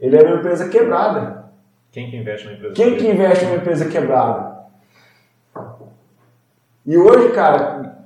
[0.00, 1.44] Ele era uma empresa quebrada.
[1.90, 2.74] Quem que investe na empresa?
[2.74, 4.52] Quem que investe numa empresa quebrada?
[6.84, 7.98] E hoje, cara,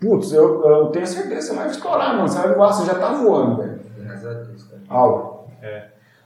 [0.00, 2.28] putz, eu, eu tenho certeza que você vai estourar, mano.
[2.28, 3.80] Você vai voar, você já tá voando, velho.
[3.98, 4.82] Graças a Deus, cara.
[4.88, 5.44] Aula.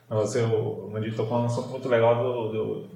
[0.09, 2.88] Não, você, o Mandito tocou um assunto muito legal do, do-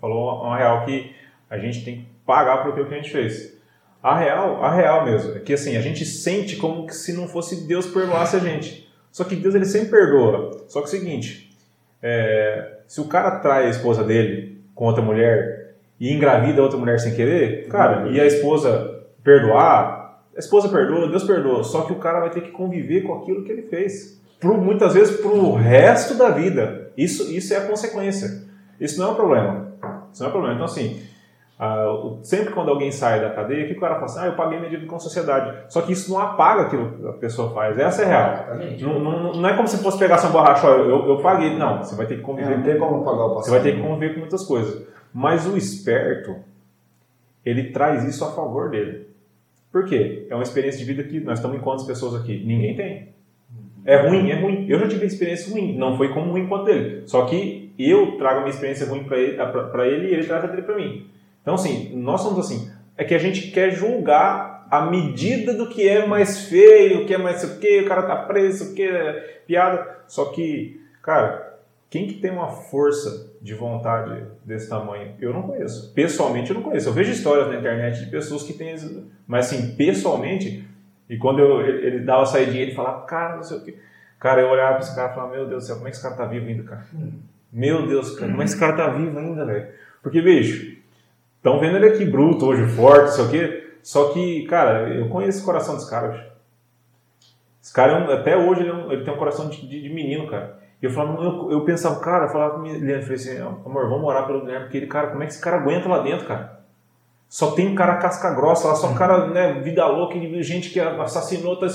[0.00, 1.14] falou uma real que
[1.48, 3.54] a gente tem que pagar por aquilo que a gente fez.
[4.02, 7.28] A real, a real mesmo, é que assim, a gente sente como que se não
[7.28, 8.83] fosse Deus perdoasse a gente.
[9.14, 10.64] Só que Deus ele sempre perdoa.
[10.66, 11.56] Só que é o seguinte,
[12.02, 16.98] é, se o cara trai a esposa dele com outra mulher e engravida outra mulher
[16.98, 21.62] sem querer, cara, e a esposa perdoar, a esposa perdoa, Deus perdoa.
[21.62, 24.20] Só que o cara vai ter que conviver com aquilo que ele fez.
[24.40, 26.90] Pro, muitas vezes pro resto da vida.
[26.96, 28.42] Isso, isso é a consequência.
[28.80, 29.68] Isso não é um problema.
[30.12, 30.54] Isso não é um problema.
[30.56, 31.00] Então, assim,
[31.58, 31.86] ah,
[32.22, 34.18] sempre quando alguém sai da cadeia, o que o cara fala assim?
[34.20, 35.56] Ah, eu paguei minha dívida com a sociedade.
[35.68, 37.78] Só que isso não apaga aquilo que a pessoa faz.
[37.78, 38.46] Essa é real.
[38.80, 41.56] Não, não, não é como se fosse pegar sua borracha, ó, eu, eu paguei.
[41.56, 43.44] Não, você vai ter que É, conviver não tem como pagar o passado.
[43.44, 44.86] você vai ter que conviver com muitas coisas.
[45.12, 46.34] Mas o esperto,
[47.46, 49.06] ele traz isso a favor dele.
[49.70, 50.26] Por quê?
[50.30, 52.42] É uma experiência de vida que nós estamos em quantas pessoas aqui?
[52.44, 53.08] Ninguém tem.
[53.84, 54.66] É ruim, é ruim.
[54.68, 55.76] Eu já tive experiência ruim.
[55.76, 57.02] Não foi como ruim quanto ele.
[57.06, 60.42] Só que eu trago minha experiência ruim para ele, pra- pra ele e ele traz
[60.44, 61.06] a dele para mim.
[61.44, 62.72] Então, assim, nós somos assim.
[62.96, 67.12] É que a gente quer julgar a medida do que é mais feio, o que
[67.12, 69.98] é mais sei o que, o cara tá preso, o que é piada.
[70.08, 71.58] Só que, cara,
[71.90, 75.12] quem que tem uma força de vontade desse tamanho?
[75.20, 75.92] Eu não conheço.
[75.92, 76.88] Pessoalmente eu não conheço.
[76.88, 78.74] Eu vejo histórias na internet de pessoas que têm.
[79.26, 80.66] Mas assim, pessoalmente,
[81.08, 83.76] e quando eu, ele, ele dava a saidinha, ele falava, cara, não sei o quê.
[84.18, 85.96] Cara, eu olhava pra esse cara e falava, meu Deus do céu, como é que
[85.96, 86.86] esse cara tá vivo ainda, cara?
[87.52, 89.68] Meu Deus, cara, como é que esse cara tá vivo ainda, velho?
[90.02, 90.73] Porque, bicho,
[91.44, 93.70] estão vendo ele aqui bruto hoje, forte, sei o quê.
[93.82, 96.32] Só que, cara, eu conheço o coração desse cara.
[97.62, 99.82] Esse cara, é um- até hoje, ele, é um- ele tem um coração de, de-
[99.82, 100.58] de menino, cara.
[100.80, 103.88] E eu falava, eu, eu pensava, cara, eu falava com minha Liane, falei assim, amor,
[103.88, 106.26] vamos orar pelo Guilherme, porque ele, cara, como é que esse cara aguenta lá dentro,
[106.26, 106.60] cara?
[107.28, 111.58] Só tem cara casca grossa lá, só cara, né, vida louca, gente que assassinou.
[111.58, 111.66] Tá...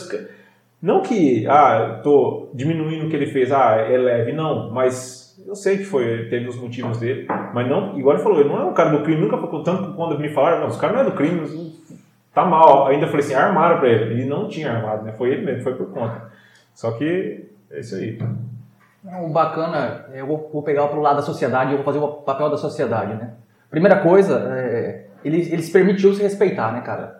[0.81, 5.53] Não que, ah, tô diminuindo o que ele fez, ah, é leve, não, mas eu
[5.55, 8.63] sei que foi, teve os motivos dele, mas não, igual ele falou, ele não é
[8.63, 11.05] um cara do crime, nunca foi, tanto quando me falaram, não, os caras não é
[11.05, 11.73] do crime,
[12.33, 15.45] tá mal, ainda falei assim, armaram pra ele, ele não tinha armado, né, foi ele
[15.45, 16.29] mesmo, foi por conta.
[16.73, 18.17] Só que, é isso aí.
[19.21, 22.49] O bacana, eu vou, vou pegar pro lado da sociedade eu vou fazer o papel
[22.49, 23.33] da sociedade, né?
[23.69, 27.18] Primeira coisa, é, ele, ele se permitiu se respeitar, né, cara?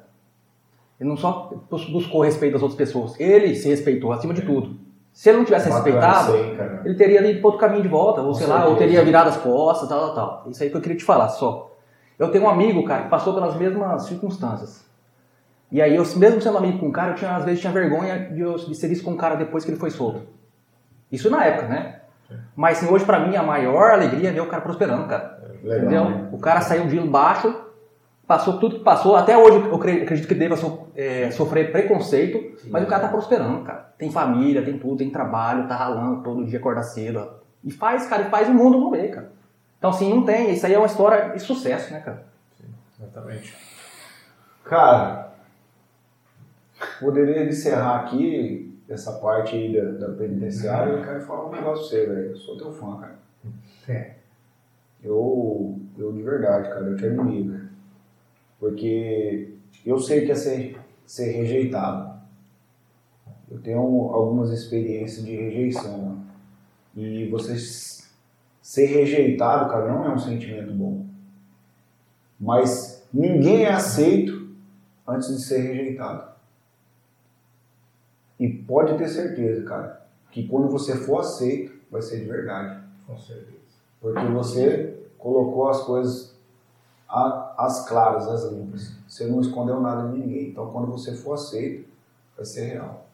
[1.00, 4.76] Ele não só bus- buscou respeito das outras pessoas, ele se respeitou acima de tudo.
[5.14, 6.32] Se ele não tivesse Bacana respeitado,
[6.86, 9.38] ele teria ido para outro caminho de volta, ou sei lá, ou teria virado as
[9.38, 10.52] costas, tal, tal, tal.
[10.52, 11.72] Isso aí que eu queria te falar só.
[12.18, 14.86] Eu tenho um amigo, cara, que passou pelas mesmas circunstâncias.
[15.72, 18.18] E aí, eu, mesmo sendo amigo com um cara, eu tinha, às vezes tinha vergonha
[18.32, 20.22] de, eu- de ser isso com um cara depois que ele foi solto.
[21.12, 21.96] Isso na época, né?
[22.56, 25.40] Mas assim, hoje, pra mim, a maior alegria é ver o cara prosperando, cara.
[25.64, 25.78] Legal.
[25.80, 26.06] Entendeu?
[26.10, 26.30] né?
[26.32, 27.54] O cara saiu de baixo,
[28.30, 29.16] passou tudo que passou.
[29.16, 33.08] Até hoje eu cre- acredito que deva so- é, sofrer preconceito, mas o cara tá
[33.08, 33.92] prosperando, cara.
[33.98, 37.28] Tem família, tem tudo, tem trabalho, tá ralando todo dia, acorda cedo.
[37.64, 39.32] E faz, cara, e faz o mundo mover, cara.
[39.80, 40.54] Então, assim, não tem.
[40.54, 42.24] Isso aí é uma história de sucesso, né, cara?
[43.00, 43.58] Exatamente.
[44.64, 45.32] Cara,
[47.00, 50.92] poderia encerrar aqui essa parte aí da, da penitenciária.
[50.94, 52.30] Eu quero falar um negócio pra você, velho.
[52.32, 53.16] Eu sou teu fã, cara.
[53.88, 54.12] É.
[55.04, 57.59] Eu, eu de verdade, cara, eu te admiro.
[58.60, 59.54] Porque
[59.86, 62.20] eu sei que é ser, ser rejeitado.
[63.50, 66.20] Eu tenho algumas experiências de rejeição.
[66.96, 67.56] E você
[68.62, 71.06] ser rejeitado, cara, não é um sentimento bom.
[72.40, 74.50] Mas ninguém é aceito
[75.08, 76.30] antes de ser rejeitado.
[78.40, 82.82] E pode ter certeza, cara, que quando você for aceito, vai ser de verdade.
[83.06, 83.58] Com certeza.
[84.00, 86.36] Porque você colocou as coisas
[87.08, 88.94] a- às claras, às limpas.
[89.08, 90.50] Você não escondeu nada de ninguém.
[90.50, 91.90] Então, quando você for aceito,
[92.36, 93.06] vai ser real.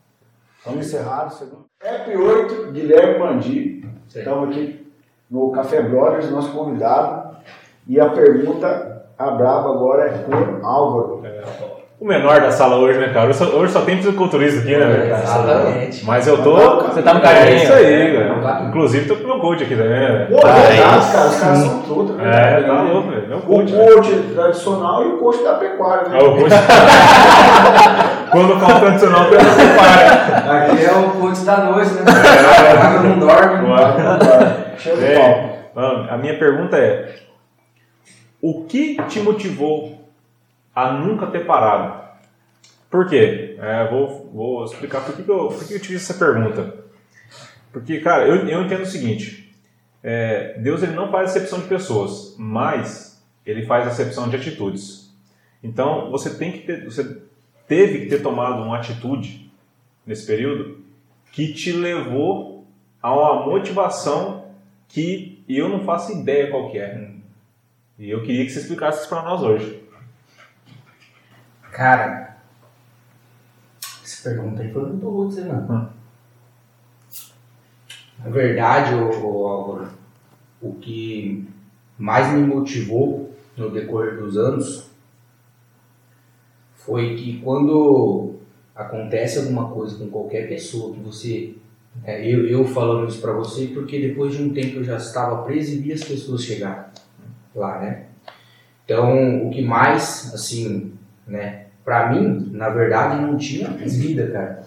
[0.64, 1.30] Vamos encerrar.
[1.32, 1.66] Segundo...
[1.82, 3.90] App 8, Guilherme Mandi.
[4.08, 4.94] Estamos aqui
[5.30, 7.38] no Café Brothers, nosso convidado.
[7.88, 11.22] E a pergunta, a braba agora é com Álvaro.
[11.98, 13.30] O menor da sala hoje, né, cara?
[13.30, 15.16] Hoje só, hoje só tem fisiculturista aqui, né, velho?
[15.16, 16.06] Exatamente.
[16.06, 16.56] Mas eu tô.
[16.84, 17.56] Você tá no É caminho.
[17.56, 18.42] isso aí, É, velho.
[18.44, 18.68] caminho.
[18.70, 20.50] Inclusive, tô com o meu coach aqui também, né, Pô, velho?
[20.50, 21.28] é verdade, cara.
[21.30, 22.22] Os caras são tudo.
[22.22, 23.28] É, tá louco, velho.
[23.30, 23.72] Meu O coach.
[23.72, 26.20] coach tradicional e o coach da pecuária, né?
[26.20, 26.50] É o coach.
[28.32, 30.66] Quando fala tradicional, tem uma separa.
[30.66, 32.02] Aqui é o coach da noite, né?
[32.12, 32.78] É.
[32.78, 33.68] A água não dorme.
[34.78, 36.08] Chega de pau.
[36.10, 37.16] a minha pergunta é:
[38.42, 40.05] o que te motivou
[40.76, 42.04] a nunca ter parado?
[42.90, 43.56] Por quê?
[43.60, 46.86] É, vou, vou explicar por que, que, eu, por que eu fiz essa pergunta.
[47.72, 49.54] Porque, cara, eu, eu entendo o seguinte:
[50.04, 55.14] é, Deus ele não faz acepção de pessoas, mas ele faz acepção de atitudes.
[55.64, 57.22] Então, você tem que ter, você
[57.68, 59.52] teve que ter tomado uma atitude
[60.06, 60.80] nesse período
[61.32, 62.66] que te levou
[63.02, 64.46] a uma motivação
[64.88, 67.12] que eu não faço ideia qual que é.
[67.98, 69.85] E eu queria que você explicasse isso para nós hoje.
[71.76, 72.38] Cara,
[74.02, 75.92] essa pergunta aí foi muito boa, você não.
[78.18, 79.90] Na verdade, ô, Álvaro,
[80.62, 81.46] o que
[81.98, 84.90] mais me motivou no decorrer dos anos
[86.76, 88.36] foi que quando
[88.74, 91.56] acontece alguma coisa com qualquer pessoa que você.
[92.06, 95.44] é, eu, eu falando isso pra você porque depois de um tempo eu já estava
[95.44, 96.94] preso e vi as pessoas chegar
[97.54, 98.06] lá, né?
[98.86, 100.94] Então, o que mais, assim,
[101.28, 104.64] né, pra mim, na verdade, não tinha vida, cara.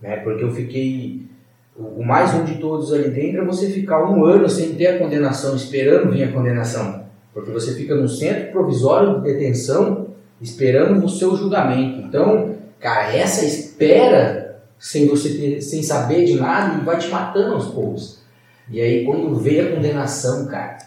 [0.00, 0.18] Né?
[0.18, 1.26] Porque eu fiquei.
[1.74, 4.98] O mais um de todos ali dentro é você ficar um ano sem ter a
[4.98, 7.04] condenação, esperando vir a condenação.
[7.32, 10.08] Porque você fica no centro provisório de detenção,
[10.40, 12.00] esperando o seu julgamento.
[12.00, 17.66] Então, cara, essa espera sem você ter, sem saber de nada vai te matando aos
[17.68, 18.22] poucos.
[18.70, 20.78] E aí, quando veio a condenação, cara,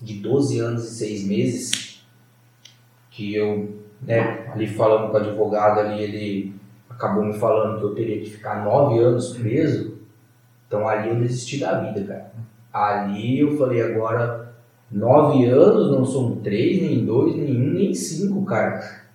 [0.00, 2.06] de 12 anos e 6 meses,
[3.10, 6.54] que eu, né, ali falando com o advogado ali, ele
[6.88, 9.98] acabou me falando que eu teria que ficar 9 anos preso,
[10.66, 12.32] então ali eu desisti da vida, cara.
[12.72, 14.52] Ali eu falei, agora,
[14.90, 19.06] 9 anos não são 3, nem 2, nem 1, nem 5, cara.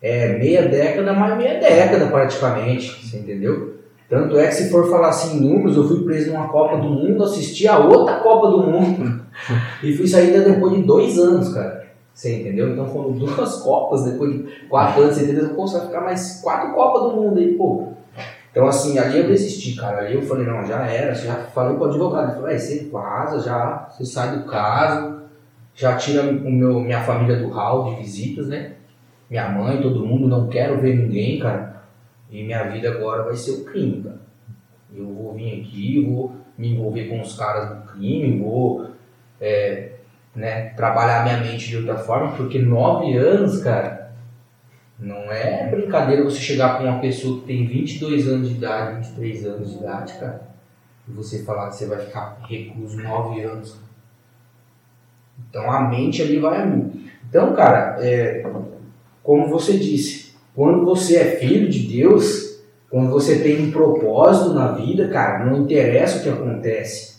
[0.00, 3.78] É meia década, mais meia década praticamente, você entendeu?
[4.08, 6.88] Tanto é que se for falar assim em números, eu fui preso numa Copa do
[6.88, 9.20] Mundo, assisti a outra Copa do Mundo
[9.82, 11.77] e fui sair depois de dois anos, cara.
[12.18, 12.72] Você entendeu?
[12.72, 15.50] Então foram duas Copas depois de quatro anos, você entendeu?
[15.50, 17.92] Pô, você vai ficar mais quatro Copas do Mundo aí, pô.
[18.50, 19.98] Então assim, ali eu desisti, cara.
[19.98, 23.38] Ali eu falei, não, já era, já falei pro advogado, ele falou, "É, você vaza
[23.38, 25.20] já, você sai do caso,
[25.76, 28.72] já tira o meu, minha família do hall de visitas, né?
[29.30, 31.84] Minha mãe, todo mundo, não quero ver ninguém, cara.
[32.28, 34.18] E minha vida agora vai ser o crime, cara.
[34.92, 38.88] Eu vou vir aqui, vou me envolver com os caras do crime, vou
[39.40, 39.87] é,
[40.38, 44.12] né, trabalhar minha mente de outra forma, porque nove anos, cara,
[44.98, 49.46] não é brincadeira você chegar com uma pessoa que tem 22 anos de idade, 23
[49.46, 50.48] anos de idade, cara,
[51.08, 53.76] e você falar que você vai ficar recluso nove anos.
[55.50, 56.66] Então a mente ali vai a.
[57.28, 58.46] Então, cara, é,
[59.22, 62.48] como você disse, quando você é filho de Deus,
[62.90, 67.17] Quando você tem um propósito na vida, cara, não interessa o que acontece.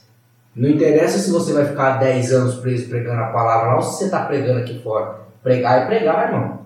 [0.55, 4.05] Não interessa se você vai ficar 10 anos preso pregando a palavra ou se você
[4.05, 5.21] está pregando aqui fora.
[5.41, 6.59] Pregar é pregar, irmão.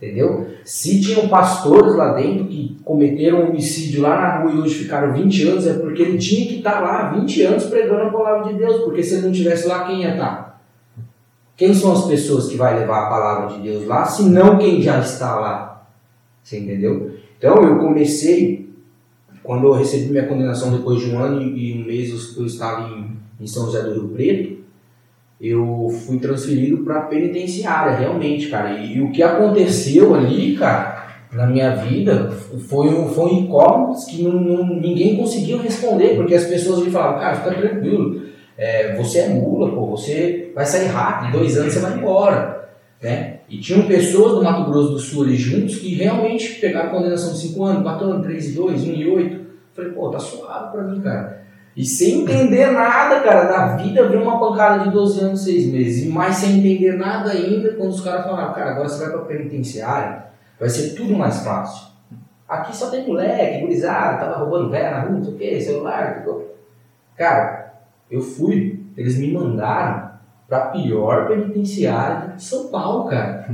[0.00, 0.48] Entendeu?
[0.64, 5.12] Se tinham pastores lá dentro que cometeram um homicídio lá na rua e hoje ficaram
[5.12, 8.58] 20 anos, é porque ele tinha que estar lá 20 anos pregando a palavra de
[8.58, 10.60] Deus, porque se ele não estivesse lá, quem ia estar?
[11.56, 14.82] Quem são as pessoas que vai levar a palavra de Deus lá, se não quem
[14.82, 15.86] já está lá?
[16.42, 17.12] Você entendeu?
[17.38, 18.63] Então eu comecei,
[19.44, 23.10] quando eu recebi minha condenação depois de um ano e um mês eu estava em,
[23.38, 24.64] em São José do Rio Preto,
[25.38, 28.78] eu fui transferido para penitenciária, realmente, cara.
[28.78, 32.30] E, e, o que aconteceu ali, cara, na minha vida,
[32.68, 36.90] foi um, foi um incógnito que não, não, ninguém conseguiu responder, porque as pessoas me
[36.90, 38.22] falavam, cara, fica tranquilo,
[38.56, 42.70] é, você é mula, pô, você vai sair rápido, em dois anos você vai embora,
[43.02, 43.33] né?
[43.48, 47.40] E tinham pessoas do Mato Grosso do Sul ali juntos que realmente pegaram condenação de
[47.40, 49.46] 5 anos, 4 anos, 3 e 2, 1 e 8.
[49.74, 51.44] Falei, pô, tá suave pra mim, cara.
[51.76, 56.04] E sem entender nada, cara, da vida, veio uma pancada de 12 anos, 6 meses.
[56.04, 59.24] E mais sem entender nada ainda, quando os caras falaram, cara, agora você vai pra
[59.24, 60.24] penitenciária,
[60.58, 61.92] vai ser tudo mais fácil.
[62.48, 66.22] Aqui só tem moleque, gurizada, tava roubando velha na rua, não sei o que, celular,
[66.24, 66.44] tudo.
[67.16, 67.74] Cara,
[68.08, 70.03] eu fui, eles me mandaram
[70.48, 73.48] pra pior penitenciária de São Paulo, cara.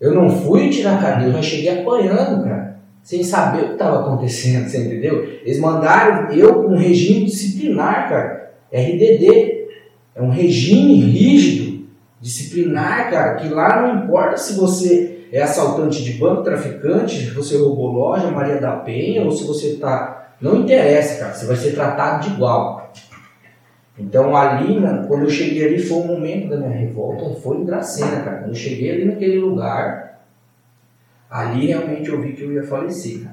[0.00, 4.00] Eu não fui tirar cadeia, eu já cheguei apanhando, cara sem saber o que estava
[4.00, 5.22] acontecendo, você entendeu?
[5.44, 8.54] Eles mandaram eu um regime disciplinar, cara.
[8.72, 9.64] RDD.
[10.16, 11.86] É um regime rígido,
[12.20, 17.58] disciplinar, cara, que lá não importa se você é assaltante de banco, traficante, se você
[17.58, 20.34] roubou loja, Maria da Penha, ou se você tá.
[20.40, 22.83] Não interessa, cara, você vai ser tratado de igual.
[23.98, 28.22] Então ali, quando eu cheguei ali, foi o momento da minha revolta, foi em Dracena,
[28.22, 28.38] cara.
[28.38, 30.20] Quando eu cheguei ali naquele lugar,
[31.30, 33.28] ali realmente eu vi que eu ia falecer.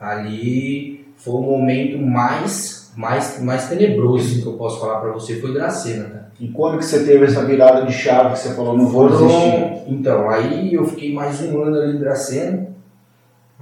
[0.00, 5.52] Ali foi o momento mais, mais, mais tenebroso que eu posso falar para você, foi
[5.54, 6.24] Dracena, tá?
[6.40, 9.84] E quando que você teve essa virada de chave que você falou, não vou desistir?
[9.86, 12.74] Então, aí eu fiquei mais um ano ali em Dracena.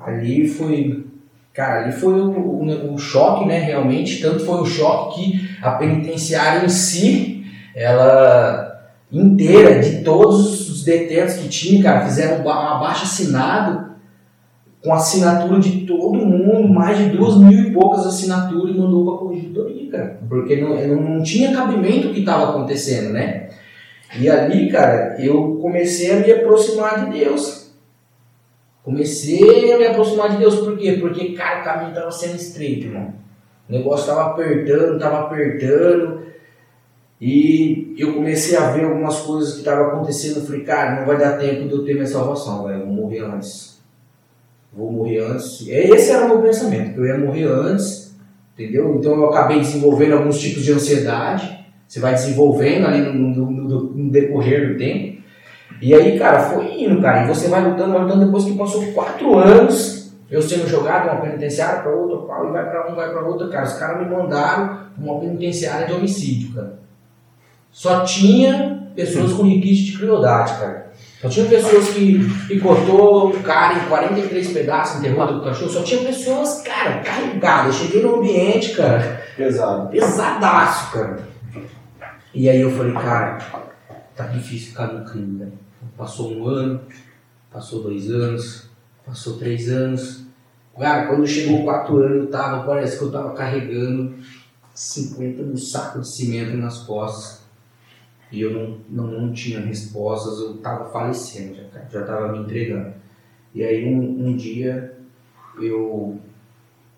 [0.00, 1.05] Ali foi,
[1.53, 4.21] cara, ali foi o, o, choque, né, realmente.
[4.21, 8.73] Tanto foi o choque que a penitenciária em si, ela
[9.11, 13.93] inteira de todos os detentos que tinha, cara, fizeram um abaixo assinado
[14.83, 19.15] com assinatura de todo mundo, mais de duas mil e poucas assinaturas e mandou para
[19.15, 23.49] a corregedoria, cara, porque não, não tinha cabimento o que estava acontecendo, né?
[24.19, 27.62] E ali, cara, eu comecei a me aproximar de Deus.
[28.85, 30.99] Comecei a me aproximar de Deus, por quê?
[31.01, 33.14] Porque, cara, o caminho estava sendo estreito, irmão.
[33.68, 36.23] O negócio estava apertando, estava apertando.
[37.21, 40.38] E eu comecei a ver algumas coisas que estavam acontecendo.
[40.38, 42.85] Eu falei, cara, não vai dar tempo de eu ter minha salvação, velho.
[42.85, 43.81] Vou morrer antes.
[44.73, 45.64] Vou morrer antes.
[45.68, 48.16] Esse era o meu pensamento, que eu ia morrer antes,
[48.55, 48.97] entendeu?
[48.97, 51.64] Então eu acabei desenvolvendo alguns tipos de ansiedade.
[51.87, 55.12] Você vai desenvolvendo ali no, no, no, no decorrer do tempo.
[55.83, 57.25] E aí, cara, foi indo, cara.
[57.25, 58.25] E você vai lutando, vai lutando.
[58.25, 62.18] Depois que passou quatro anos, eu sendo jogado uma penitenciária para outra,
[62.49, 63.66] e vai para um, vai para outra, cara.
[63.66, 66.79] Os caras me mandaram uma penitenciária de homicídio, cara.
[67.73, 70.92] Só tinha pessoas com requinte de crueldade, cara.
[71.21, 75.71] Só tinha pessoas que picotou o cara em 43 pedaços, enterrou do cachorro.
[75.71, 77.75] Só tinha pessoas, cara, carregadas.
[77.75, 79.21] Eu cheguei no ambiente, cara.
[79.37, 79.88] Pesado.
[79.88, 81.18] Pesadaço, cara.
[82.33, 83.38] E aí eu falei, cara,
[84.14, 85.49] tá difícil ficar no crime, né?
[85.97, 86.81] Passou um ano,
[87.51, 88.68] passou dois anos,
[89.05, 90.25] passou três anos.
[90.79, 94.14] Cara, quando chegou quatro anos, tava, parece que eu tava carregando
[94.75, 97.42] 50 no saco de cimento nas costas
[98.31, 101.57] e eu não, não, não tinha respostas, eu estava falecendo,
[101.90, 102.95] já estava me entregando.
[103.55, 104.97] E aí um, um dia
[105.61, 106.18] eu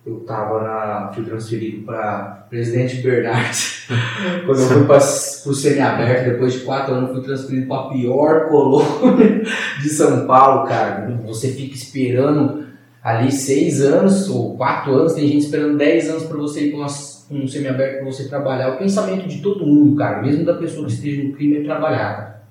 [0.06, 3.88] eu tava na, fui transferido para Presidente Bernardes.
[4.44, 5.00] Quando eu fui para
[5.46, 9.42] o semiaberto, depois de quatro anos, fui transferido para a pior colônia
[9.82, 11.20] de São Paulo, cara.
[11.26, 12.64] Você fica esperando
[13.02, 16.86] ali seis anos ou quatro anos, tem gente esperando dez anos para você ir para
[17.30, 18.74] um semiaberto para você trabalhar.
[18.74, 22.42] O pensamento de todo mundo, cara, mesmo da pessoa que esteja no crime, é trabalhar.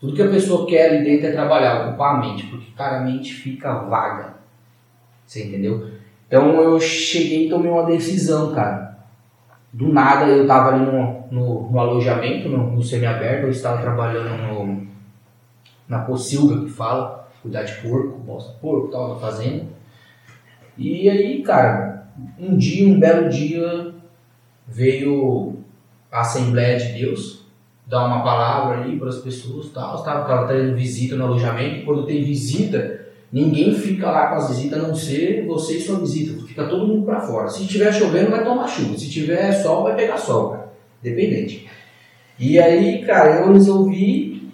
[0.00, 3.04] Tudo que a pessoa quer ali dentro é trabalhar, ocupar a mente, porque cara, a
[3.04, 4.36] mente fica vaga.
[5.26, 5.90] Você entendeu?
[6.26, 8.89] Então eu cheguei e tomei uma decisão, cara.
[9.72, 14.36] Do nada eu estava ali no, no, no alojamento, no, no semiaberto, eu estava trabalhando
[14.42, 14.86] no,
[15.88, 19.66] na pocilga que fala, cuidar de porco, bosta porco, tal, na fazenda.
[20.76, 22.08] E aí, cara,
[22.38, 23.94] um dia, um belo dia,
[24.66, 25.56] veio
[26.10, 27.46] a Assembleia de Deus
[27.86, 32.22] dar uma palavra ali para as pessoas, tal, estava tendo visita no alojamento, quando tem
[32.22, 33.00] visita,
[33.32, 36.39] Ninguém fica lá com as visitas a não ser você e sua visita.
[36.50, 37.48] Fica todo mundo pra fora.
[37.48, 38.98] Se tiver chovendo, vai tomar chuva.
[38.98, 40.72] Se tiver sol, vai pegar sol, cara.
[41.00, 41.70] Dependente.
[42.36, 44.50] E aí, cara, eu resolvi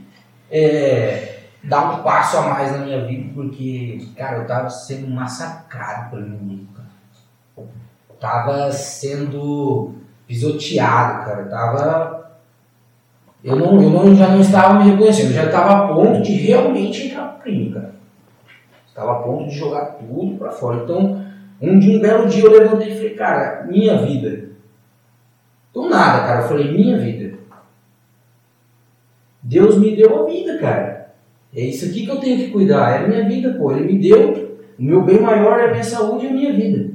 [0.51, 6.11] é, dar um passo a mais na minha vida, porque, cara, eu tava sendo massacrado
[6.11, 7.67] pelo inimigo, cara.
[8.21, 9.95] Tava sendo
[10.27, 11.45] pisoteado, cara.
[11.47, 12.31] Tava.
[13.43, 16.33] Eu, não, eu não, já não estava me reconhecendo, eu já estava a ponto de
[16.33, 17.95] realmente entrar no crime, cara.
[18.87, 20.83] Estava a ponto de jogar tudo pra fora.
[20.83, 21.16] Então,
[21.61, 24.51] um dia, um belo dia eu levantei e falei, cara, minha vida.
[25.73, 27.39] Do nada, cara, eu falei, minha vida.
[29.43, 31.15] Deus me deu a vida, cara.
[31.55, 33.73] É isso aqui que eu tenho que cuidar, é a minha vida, pô.
[33.73, 36.91] Ele me deu, o meu bem maior é a minha saúde e a minha vida.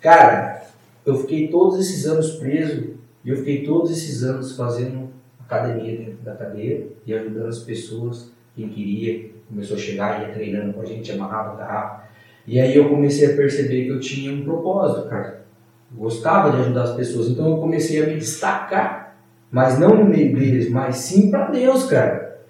[0.00, 0.62] Cara,
[1.04, 2.94] eu fiquei todos esses anos preso
[3.24, 5.08] e eu fiquei todos esses anos fazendo
[5.40, 10.72] academia dentro da cadeia e ajudando as pessoas, quem queria, começou a chegar, ia treinando
[10.72, 12.06] com a gente, amarrava a.
[12.46, 15.44] E aí eu comecei a perceber que eu tinha um propósito, cara.
[15.90, 19.18] Eu gostava de ajudar as pessoas, então eu comecei a me destacar,
[19.50, 22.40] mas não no meio deles, mas sim para Deus, cara.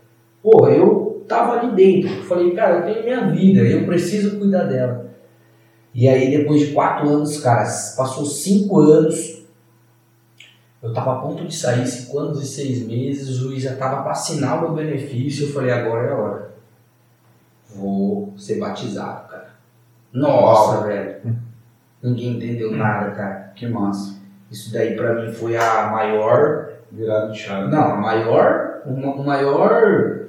[0.42, 4.64] Porra, eu tava ali dentro, eu falei, cara, eu tenho minha vida, eu preciso cuidar
[4.64, 5.06] dela.
[5.94, 7.64] E aí depois de quatro anos, cara,
[7.96, 9.44] passou cinco anos,
[10.82, 14.02] eu estava a ponto de sair, cinco anos e seis meses, o juiz já estava
[14.02, 16.54] para assinar o meu benefício, eu falei, agora é a hora.
[17.74, 19.55] Vou ser batizado, cara.
[20.12, 21.16] Nossa, velho.
[22.02, 23.52] Ninguém entendeu nada, cara.
[23.54, 24.20] Que massa.
[24.50, 26.68] Isso daí pra mim foi a maior.
[26.90, 27.70] Virado de chave.
[27.70, 28.82] Não, a maior.
[28.86, 30.20] O maior.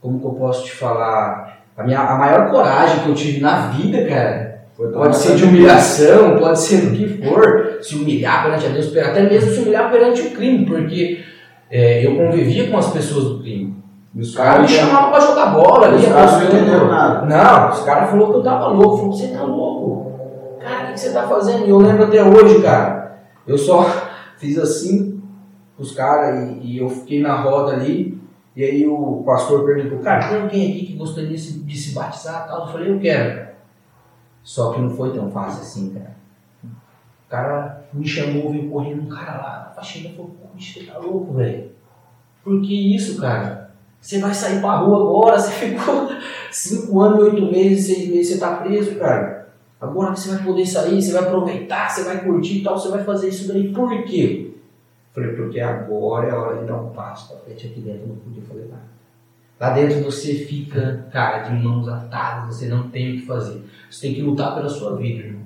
[0.00, 1.64] Como que eu posso te falar?
[1.76, 4.46] A, minha, a maior coragem que eu tive na vida, cara.
[4.76, 7.78] Pode ser de humilhação, pode ser do que for.
[7.80, 11.24] Se humilhar perante a Deus, até mesmo se humilhar perante o crime, porque
[11.70, 13.74] é, eu convivia com as pessoas do crime.
[14.16, 15.96] Os caras me chamavam pra jogar bola ali.
[15.96, 17.26] Os caras não entenderam nada.
[17.26, 18.96] Não, os caras falaram que eu tava louco.
[18.96, 20.12] Falou, você tá louco?
[20.58, 21.66] Cara, o que você tá fazendo?
[21.66, 23.18] E eu lembro até hoje, cara.
[23.46, 23.84] Eu só
[24.38, 25.22] fiz assim
[25.78, 28.18] os caras e, e eu fiquei na roda ali.
[28.56, 31.94] E aí o pastor perguntou, cara, tem alguém aqui que gostaria de se, de se
[31.94, 32.62] batizar tal?
[32.66, 33.48] Eu falei, eu quero.
[34.42, 36.16] Só que não foi tão fácil assim, cara.
[36.64, 40.96] O cara me chamou, veio correndo um cara lá na faxina falou, bicho, você tá
[40.98, 41.70] louco, velho.
[42.42, 43.65] Por que isso, cara?
[44.00, 46.08] Você vai sair pra rua agora, você ficou
[46.50, 49.48] cinco anos, oito meses, seis meses, você tá preso, cara.
[49.80, 52.88] Agora que você vai poder sair, você vai aproveitar, você vai curtir e tal, você
[52.88, 53.72] vai fazer isso daí.
[53.72, 54.54] Por quê?
[55.12, 58.16] Falei, porque agora é a hora de dar um passo pra frente aqui dentro, não
[58.16, 58.96] podia fazer nada.
[59.58, 63.62] Lá dentro você fica, cara, de mãos atadas, você não tem o que fazer.
[63.90, 65.42] Você tem que lutar pela sua vida, irmão.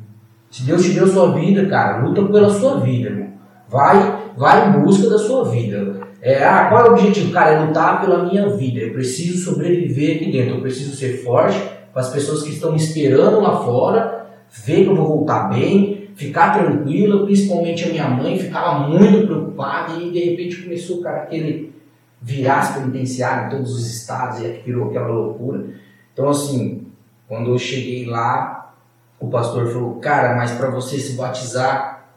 [0.51, 3.31] Se Deus te deu sua vida, cara, luta pela sua vida, irmão.
[3.69, 6.10] Vai, vai em busca da sua vida.
[6.23, 7.33] É, ah, qual é o objetivo?
[7.33, 8.81] Cara, é lutar pela minha vida.
[8.81, 10.57] Eu preciso sobreviver aqui dentro.
[10.57, 11.59] Eu preciso ser forte
[11.93, 14.27] para as pessoas que estão me esperando lá fora,
[14.64, 19.95] ver que eu vou voltar bem, ficar tranquila, principalmente a minha mãe ficava muito preocupada
[19.95, 21.73] e de repente começou, cara, aquele
[22.21, 25.64] virar penitenciário em todos os estados e aí virou aquela loucura.
[26.12, 26.87] Então, assim,
[27.27, 28.75] quando eu cheguei lá,
[29.18, 32.12] o pastor falou, cara, mas para você se batizar,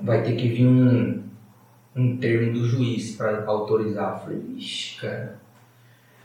[0.00, 1.22] vai ter que vir um,
[1.98, 4.12] um termo do juiz para autorizar.
[4.14, 5.36] Eu falei, ixi, cara.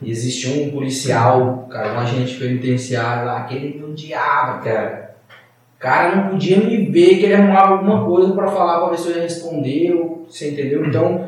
[0.01, 5.15] E existia um policial, cara, um agente penitenciário lá, que ele me odiava, cara.
[5.79, 9.09] Cara não podia me ver que ele arrumava alguma coisa para falar para ver se
[9.09, 10.85] eu ia responder, ou- você entendeu?
[10.85, 11.27] Então,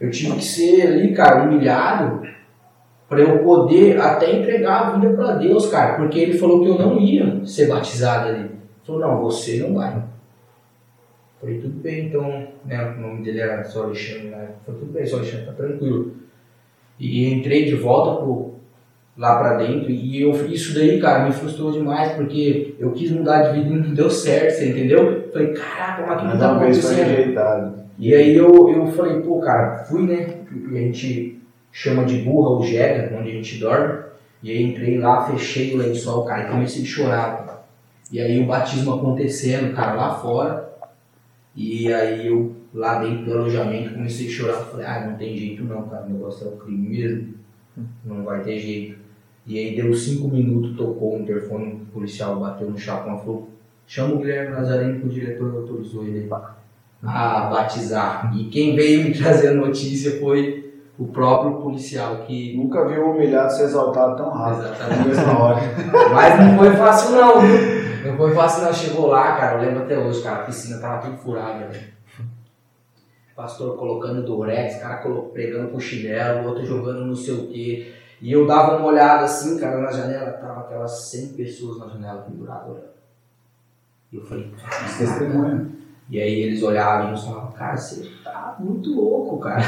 [0.00, 2.26] eu tive que ser ali, cara, humilhado
[3.08, 6.78] para eu poder até entregar a vida para Deus, cara, porque ele falou que eu
[6.78, 8.40] não ia ser batizado ali.
[8.40, 8.50] Ele
[8.86, 10.02] falou, não, você não vai.
[11.42, 14.50] Falei, tudo bem, então, né, o nome dele era só Alexandre, né?
[14.64, 16.12] Falei, tudo bem, só Alexandre, tá tranquilo.
[17.00, 18.54] E entrei de volta pro,
[19.18, 23.42] lá pra dentro e eu, isso daí, cara, me frustrou demais, porque eu quis mudar
[23.42, 25.28] de vida e não deu certo, você entendeu?
[25.32, 27.74] Falei, caraca, mas o que Mas tá acontecendo?
[27.98, 30.42] E aí eu, eu falei, pô, cara, fui, né?
[30.70, 31.40] E a gente
[31.72, 33.98] chama de burra ou jega, onde a gente dorme.
[34.44, 37.36] E aí entrei lá, fechei o lençol, cara, e comecei a chorar.
[37.38, 37.62] cara.
[38.12, 40.71] E aí o batismo acontecendo, cara, lá fora.
[41.54, 44.54] E aí eu, lá dentro do alojamento, comecei a chorar.
[44.64, 47.34] Falei, ah, não tem jeito não, cara, o negócio é o crime mesmo.
[48.04, 48.98] Não vai ter jeito.
[49.46, 53.48] E aí deu cinco minutos, tocou o interfone, o policial bateu no chapão e falou,
[53.86, 56.28] chama o Guilherme Nazareno que o diretor autorizou ele
[57.02, 58.32] a batizar.
[58.36, 60.62] E quem veio me trazer a notícia foi
[60.98, 62.56] o próprio policial que.
[62.56, 64.66] Nunca vi um humilhado ser exaltado tão rápido.
[64.66, 64.98] Exatamente.
[64.98, 65.60] Na mesma hora.
[66.12, 67.71] Mas não foi fácil não, viu?
[68.04, 68.72] Não foi fácil não.
[68.72, 71.92] Chegou lá, cara, eu lembro até hoje, cara, a piscina tava tudo furada, velho.
[73.34, 77.92] Pastor colocando durex, cara pregando com chinelo, outro jogando não sei o quê.
[78.20, 82.22] E eu dava uma olhada assim, cara, na janela, tava aquelas 100 pessoas na janela
[82.22, 82.92] penduradas olhando.
[84.12, 85.70] E eu falei, cara, Testemunha.
[86.08, 89.64] e aí eles olhavam e eu falavam, cara, você tá muito louco, cara.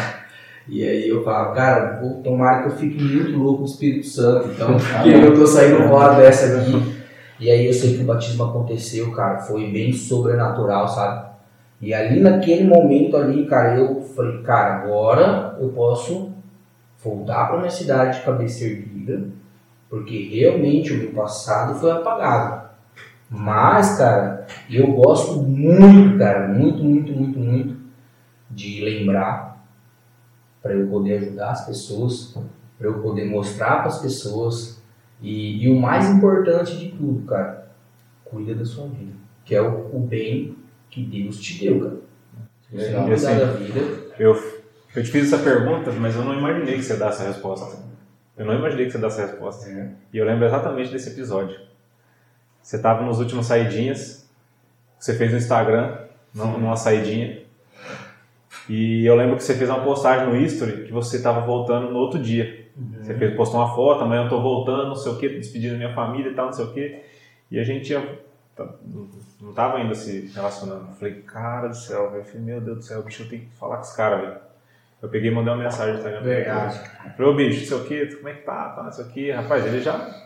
[0.69, 4.07] E aí eu falava, cara, vou tomara que eu fique muito louco com o Espírito
[4.07, 7.04] Santo, então, porque eu tô saindo fora dessa aqui.
[7.45, 11.29] E aí eu sei que o batismo aconteceu, cara, foi bem sobrenatural, sabe?
[11.79, 16.33] E ali naquele momento ali, cara, eu falei, cara, agora eu posso
[17.05, 19.29] voltar para minha cidade de cabeça erguida,
[19.91, 22.71] porque realmente o meu passado foi apagado.
[23.29, 27.77] Mas, cara, eu gosto muito, cara, muito, muito, muito, muito
[28.51, 29.63] de lembrar
[30.63, 32.35] para eu poder ajudar as pessoas,
[32.79, 34.74] para eu poder mostrar para as pessoas.
[35.25, 37.71] E, e o mais importante de tudo, cara,
[38.25, 39.13] cuida da sua vida,
[39.45, 40.57] que é o, o bem
[40.91, 41.97] que Deus te deu, cara.
[42.69, 43.81] Se você É, não cuidar assim, da vida,
[44.19, 44.33] Eu,
[44.95, 47.83] eu te fiz essa pergunta, mas eu não imaginei que você desse essa resposta.
[48.37, 49.71] Eu não imaginei que você desse essa resposta.
[50.13, 51.59] E eu lembro exatamente desse episódio.
[52.61, 54.29] Você estava nos últimos saidinhas,
[54.99, 55.97] você fez no Instagram,
[56.35, 57.43] num- numa saidinha.
[58.69, 61.99] E eu lembro que você fez uma postagem no History que você estava voltando no
[61.99, 62.64] outro dia.
[63.01, 65.79] Você fez, postou uma foto, amanhã eu tô voltando, não sei o que, despedindo da
[65.79, 67.01] minha família e tal, não sei o que.
[67.51, 68.19] E a gente ia,
[68.57, 68.69] tá-
[69.41, 70.89] não tava ainda se relacionando.
[70.91, 72.23] Eu falei, cara do céu, velho.
[72.23, 74.37] Eu falei, meu Deus do céu, bicho, eu tenho que falar com esse cara, velho.
[75.01, 76.81] Eu peguei e mandei uma mensagem pra verdade.
[77.17, 79.09] Falei, ô bicho, não sei o que, como é que tá, tá, não sei o
[79.09, 79.31] que.
[79.31, 80.25] Rapaz, ele já.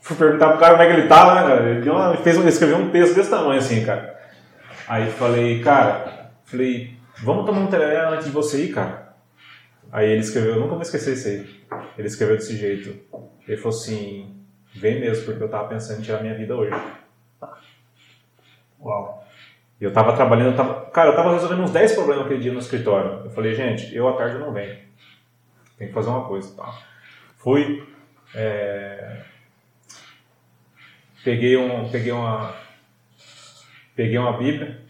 [0.00, 1.70] Fui perguntar pro cara como é que ele tava, né, cara?
[1.70, 4.14] Ele, uma, ele fez, ele escreveu um texto desse tamanho assim, cara.
[4.86, 9.14] Aí falei, cara, falei, vamos tomar um tereré antes de você ir, cara.
[9.90, 11.63] Aí ele escreveu, eu nunca vou esquecer isso aí.
[11.96, 13.00] Ele escreveu desse jeito.
[13.46, 16.72] Ele falou assim, vem mesmo, porque eu tava pensando em tirar minha vida hoje.
[18.80, 19.24] Uau.
[19.80, 22.52] E eu tava trabalhando, eu tava, cara, eu tava resolvendo uns 10 problemas aquele dia
[22.52, 23.24] no escritório.
[23.24, 24.78] Eu falei, gente, eu à tarde não venho.
[25.76, 26.80] Tem que fazer uma coisa, tá?
[27.36, 27.86] Fui,
[28.34, 29.22] é,
[31.24, 32.54] peguei um, peguei uma,
[33.96, 34.80] peguei uma Bíblia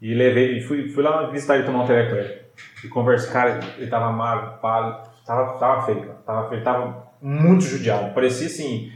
[0.00, 2.44] e levei, e fui, fui lá visitar ele tomar um telecom.
[2.84, 6.18] E conversar, cara, ele tava magro, pálido, tava, tava feio, cara.
[6.26, 8.14] Tava tava muito judiado.
[8.14, 8.92] Parecia assim,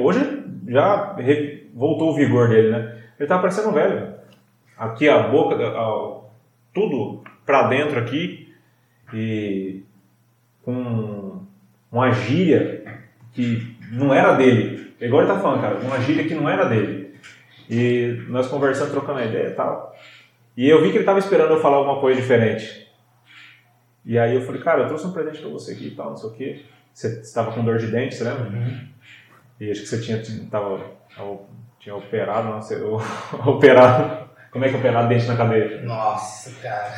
[0.00, 0.20] hoje
[0.68, 1.16] já
[1.74, 2.98] voltou o vigor dele, né?
[3.18, 4.14] Ele tava parecendo um velho.
[4.78, 6.20] Aqui a boca, a-
[6.72, 8.52] tudo pra dentro aqui
[9.12, 9.82] e
[10.62, 11.40] com
[11.90, 13.00] uma gíria
[13.32, 14.94] que não era dele.
[15.00, 17.14] É Igual ele tá falando, cara, uma gíria que não era dele.
[17.68, 19.94] E nós conversando, trocando ideia e tal.
[20.56, 22.86] E eu vi que ele tava esperando eu falar alguma coisa diferente.
[24.04, 26.16] E aí eu falei, cara, eu trouxe um presente pra você aqui e tal, não
[26.16, 26.62] sei o quê.
[26.92, 28.50] Você estava com dor de dente, você lembra?
[29.60, 30.80] E acho que você tinha, tava,
[31.78, 32.78] tinha operado, não sei,
[33.46, 34.28] operado.
[34.50, 35.82] Como é que é operado dente na cadeia?
[35.82, 36.94] Nossa, cara.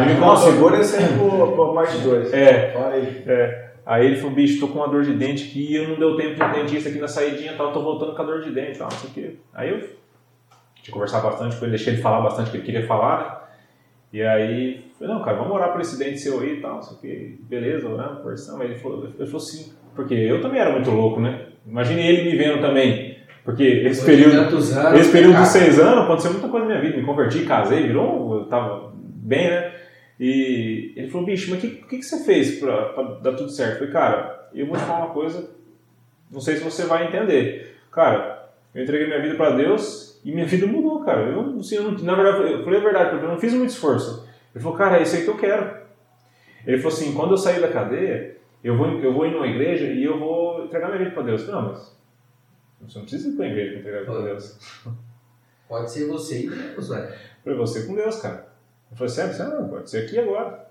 [0.00, 0.36] Ele me contou.
[0.36, 2.32] segura esse aí pro, parte 2.
[2.32, 3.24] É, Fala aí.
[3.26, 3.66] É.
[3.84, 6.16] Aí ele falou, bicho, tô com uma dor de dente aqui e eu não deu
[6.16, 8.50] tempo de no dentista aqui na saidinha e tal, tô voltando com a dor de
[8.50, 9.36] dente e tal, não sei o quê.
[9.54, 9.96] Aí eu tinha
[10.82, 13.45] que conversar bastante com ele, deixei ele falar bastante o que ele queria falar, né?
[14.12, 16.96] E aí, falei, não, cara, vamos orar por esse dente seu aí e tal, sei
[16.96, 17.34] o quê.
[17.40, 18.62] Beleza, orando, conversando.
[18.62, 21.46] Aí ele falou, ele falou sim, porque eu também era muito louco, né?
[21.66, 24.38] Imagine ele me vendo também, porque esse período...
[24.38, 26.96] anos, Esse período dos seis anos aconteceu muita coisa na minha vida.
[26.96, 28.38] Me converti, casei, virou.
[28.38, 29.72] Eu tava bem, né?
[30.18, 33.50] E ele falou, bicho, mas o que, que, que você fez pra, pra dar tudo
[33.50, 33.72] certo?
[33.72, 35.50] Eu falei, cara, eu vou te falar uma coisa,
[36.30, 37.76] não sei se você vai entender.
[37.92, 41.20] Cara, eu entreguei minha vida pra Deus e minha vida mudou, cara.
[41.20, 43.70] Eu, assim, eu não, na verdade, eu falei a verdade, porque eu não fiz muito
[43.70, 44.28] esforço.
[44.52, 45.76] Ele falou, cara, é isso aí que eu quero.
[46.66, 49.84] Ele falou assim, quando eu sair da cadeia, eu vou, eu vou ir numa igreja
[49.84, 51.42] e eu vou entregar minha vida pra Deus.
[51.42, 51.96] Eu falei, não, mas
[52.80, 54.58] você não precisa ir pra igreja pra entregar a vida pra Deus.
[55.68, 57.04] Pode ser você e Deus, velho.
[57.04, 57.14] Eu
[57.44, 58.48] falei, você com Deus, cara.
[58.90, 59.32] Eu falei, sério?
[59.32, 60.66] Você não, pode ser aqui agora.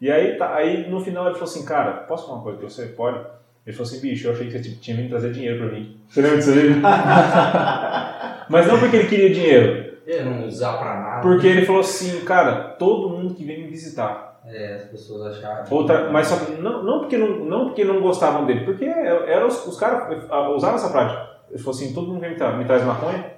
[0.00, 2.68] E aí, tá, aí no final ele falou assim, cara, posso falar uma coisa pra
[2.68, 2.86] você?
[2.86, 3.26] Pode?
[3.66, 5.98] Ele falou assim, bicho, eu achei que você tinha vindo trazer dinheiro pra mim.
[6.08, 6.74] Você lembra disso aí?
[8.48, 9.88] Mas não porque ele queria dinheiro.
[10.06, 11.20] Eu não usar pra nada.
[11.20, 14.40] Porque ele falou assim, cara, todo mundo que vem me visitar.
[14.46, 15.64] É, as pessoas acharam.
[15.70, 19.46] Outra, mas só que não, não, porque não, não porque não gostavam dele, porque eram
[19.48, 20.24] os, os caras
[20.56, 21.28] usavam essa prática.
[21.50, 23.32] Ele falou assim, todo mundo vem me, tra me traz maconha,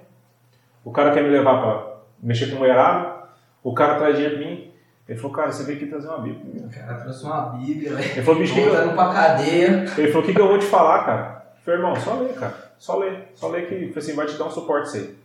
[0.85, 1.93] o cara quer me levar pra
[2.23, 3.15] mexer com mulherada,
[3.61, 4.71] o cara traz dinheiro pra mim.
[5.09, 6.65] Ele falou, cara, você veio aqui trazer uma Bíblia.
[6.65, 8.11] O cara trouxe uma Bíblia, velho.
[8.11, 9.85] Ele falou, bicho, que que eu- pra cadeia.
[9.97, 11.45] ele falou, o que, que eu vou te falar, cara?
[11.65, 12.70] Falei, irmão, só lê, cara.
[12.81, 13.11] Só lê.
[13.35, 15.15] Só lê que falei assim, vai te dar um suporte aí.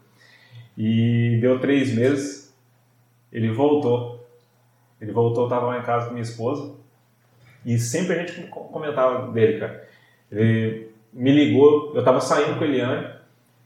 [0.76, 2.54] E deu três meses,
[3.32, 4.22] ele voltou.
[5.00, 6.74] Ele voltou, eu tava lá em casa com minha esposa.
[7.64, 9.88] E sempre a gente co- comentava dele, cara.
[10.30, 13.06] Ele me ligou, eu tava saindo com a Eliane.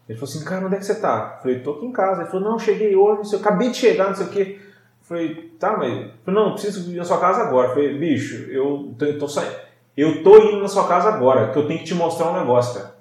[0.08, 1.34] Ele falou assim, cara, onde é que você tá?
[1.38, 2.22] Eu falei, tô aqui em casa.
[2.22, 4.60] Ele falou, não, cheguei hoje, eu acabei de chegar, não sei o quê.
[4.60, 4.70] Eu
[5.02, 5.92] falei, tá, mas.
[5.92, 7.70] Eu falei, não, preciso ir na sua casa agora.
[7.70, 9.56] Eu falei, bicho, eu tô, tô saindo.
[9.96, 12.80] eu tô indo na sua casa agora, que eu tenho que te mostrar um negócio,
[12.80, 12.99] cara.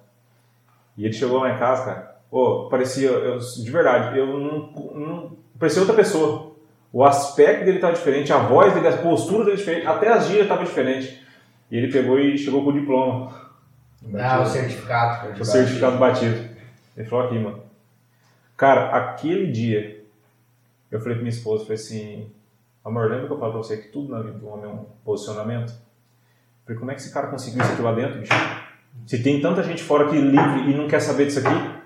[0.99, 2.19] E ele chegou lá em casa, cara,
[2.69, 6.51] parecia, eu, de verdade, eu não, não parecia outra pessoa.
[6.91, 10.43] O aspecto dele estava diferente, a voz dele, a postura dele diferente, até as gírias
[10.43, 11.17] estavam diferentes.
[11.71, 13.31] E ele pegou e chegou com o diploma,
[14.13, 15.39] Ah, o certificado.
[15.41, 16.49] o certificado batido.
[16.97, 17.63] Ele falou aqui, mano.
[18.57, 20.03] Cara, aquele dia,
[20.91, 22.29] eu falei pra minha esposa, falei assim,
[22.83, 24.85] amor, lembra que eu falei pra você que tudo na vida do homem é um
[25.05, 25.69] posicionamento?
[25.69, 25.77] Eu
[26.65, 28.33] falei, como é que esse cara conseguiu isso aqui lá dentro, bicho?
[29.05, 31.79] Se tem tanta gente fora aqui livre e não quer saber disso aqui,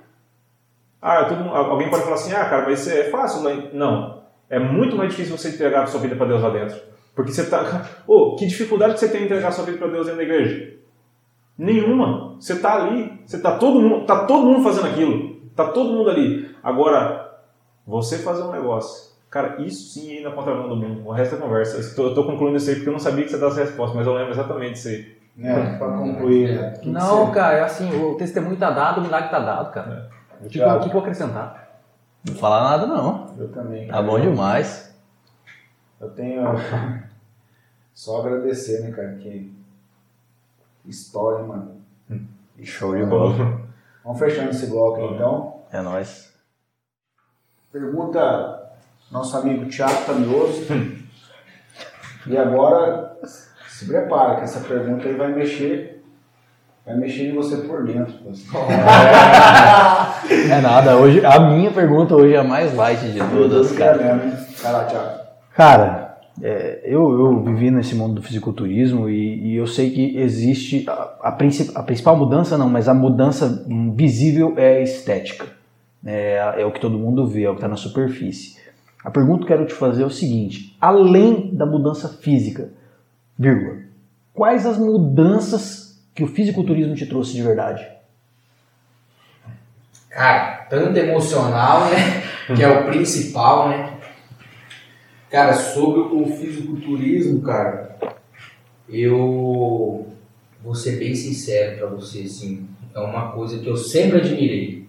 [1.01, 3.49] ah, mundo- alguém pode falar assim, ah, cara, mas isso é fácil.
[3.49, 6.77] em-" Não, é muito mais difícil você entregar a sua vida para Deus lá dentro.
[7.15, 7.85] Porque você tá...
[8.07, 10.23] Ô, que dificuldade que você tem em entregar a sua vida para Deus dentro da
[10.23, 10.73] igreja?
[11.57, 12.35] Nenhuma.
[12.39, 15.35] Você tá ali, você tá todo mundo, tá todo mundo fazendo aquilo.
[15.55, 16.49] Tá todo mundo ali.
[16.63, 17.37] Agora,
[17.85, 19.13] você fazer um negócio.
[19.29, 21.07] Cara, isso sim é ir na contramão do mundo.
[21.07, 21.77] O resto é conversa.
[22.01, 24.07] Eu tô concluindo isso aí porque eu não sabia que você dava essa resposta, mas
[24.07, 25.17] eu lembro exatamente disso aí.
[25.35, 26.71] Né, pra concluir, né?
[26.71, 29.71] Que que Não, você- cara, é assim, o testemunho tá dado, o milagre tá dado,
[29.73, 30.09] cara.
[30.39, 31.79] O que, que Thiago, o que que eu vou acrescentar?
[32.27, 33.33] Não falar nada não.
[33.37, 33.87] Eu também.
[33.87, 34.95] Tá bom demais.
[35.99, 36.43] Eu tenho
[37.93, 39.15] só agradecer, né, cara?
[39.15, 39.53] Que
[40.85, 41.81] história, mano.
[42.61, 43.61] Show de bola.
[44.03, 45.61] Vamos fechando esse bloco aí, então.
[45.71, 46.31] É nóis.
[47.71, 48.71] Pergunta
[49.11, 50.61] nosso amigo Thiago Tamioso.
[52.27, 53.17] e agora
[53.83, 56.01] se prepara, que essa pergunta aí vai mexer.
[56.85, 58.13] Vai mexer em você por dentro.
[60.49, 64.01] É nada, hoje a minha pergunta hoje é a mais light de todas, cara.
[64.01, 64.37] É mesmo?
[64.61, 65.19] Vai lá, Thiago.
[65.55, 70.85] Cara, é, eu, eu vivi nesse mundo do fisiculturismo e, e eu sei que existe
[70.89, 73.65] a, a, princi- a principal mudança não, mas a mudança
[73.95, 75.45] visível é a estética.
[76.05, 78.57] É, é o que todo mundo vê, é o que está na superfície.
[79.03, 82.69] A pergunta que eu quero te fazer é o seguinte: além da mudança física,
[83.43, 83.81] vírgula,
[84.33, 87.85] quais as mudanças que o fisiculturismo te trouxe de verdade?
[90.09, 92.23] Cara, tanto emocional, né?
[92.55, 93.97] Que é o principal, né?
[95.29, 97.97] Cara, sobre o fisiculturismo, cara,
[98.87, 100.07] eu
[100.63, 104.87] vou ser bem sincero pra você, assim, é uma coisa que eu sempre admirei,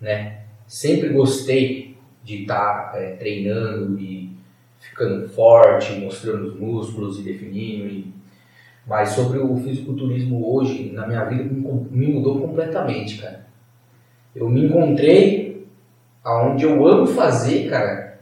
[0.00, 0.42] né?
[0.66, 4.35] Sempre gostei de estar treinando e
[4.88, 7.86] ficando forte, mostrando os músculos e definindo.
[7.86, 8.12] E...
[8.86, 13.46] Mas sobre o fisiculturismo hoje, na minha vida, me mudou completamente, cara.
[14.34, 15.66] Eu me encontrei
[16.22, 18.20] aonde eu amo fazer, cara.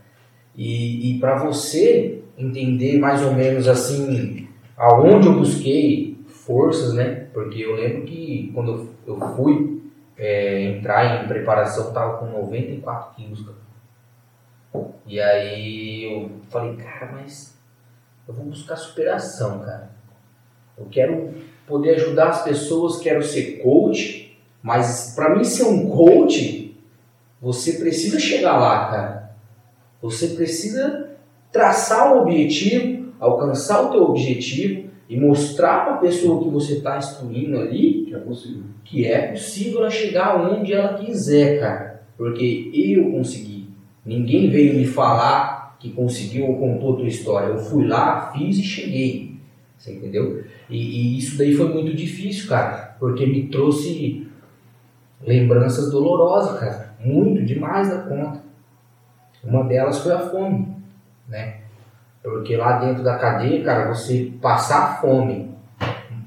[0.57, 7.27] E, e para você entender mais ou menos assim aonde eu busquei forças, né?
[7.33, 9.83] Porque eu lembro que quando eu fui
[10.17, 13.65] é, entrar em preparação, eu tava com 94 quilos, cara.
[15.07, 17.57] E aí eu falei, cara, mas
[18.27, 19.91] eu vou buscar superação, cara.
[20.77, 21.35] Eu quero
[21.67, 26.77] poder ajudar as pessoas, quero ser coach, mas para mim ser um coach,
[27.41, 29.37] você precisa chegar lá, cara.
[30.03, 31.11] Você precisa
[31.53, 36.97] traçar o objetivo, alcançar o teu objetivo e mostrar para a pessoa que você está
[36.99, 38.63] instruindo ali Que é possível.
[38.85, 42.03] que é possível ela chegar onde ela quiser, cara.
[42.17, 43.54] Porque eu consegui.
[44.05, 47.49] Ninguém veio me falar que conseguiu ou contou a tua história.
[47.49, 49.37] Eu fui lá, fiz e cheguei.
[49.77, 50.45] Você entendeu?
[50.69, 52.97] E, e isso daí foi muito difícil, cara.
[52.99, 54.27] Porque me trouxe
[55.21, 56.95] lembranças dolorosas, cara.
[57.01, 58.43] Muito, demais da conta.
[59.43, 60.69] Uma delas foi a fome,
[61.29, 61.59] né?
[62.23, 65.51] Porque lá dentro da cadeia, cara, você passar fome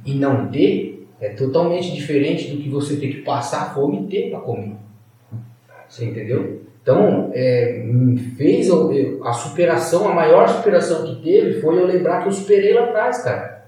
[0.05, 4.29] e não ter é totalmente diferente do que você ter que passar fome e ter
[4.29, 4.75] para comer.
[5.89, 6.66] Você entendeu?
[6.87, 7.85] Então, é,
[8.37, 8.69] fez
[9.21, 13.23] a superação, a maior superação que teve foi eu lembrar que eu superei lá atrás,
[13.23, 13.65] cara.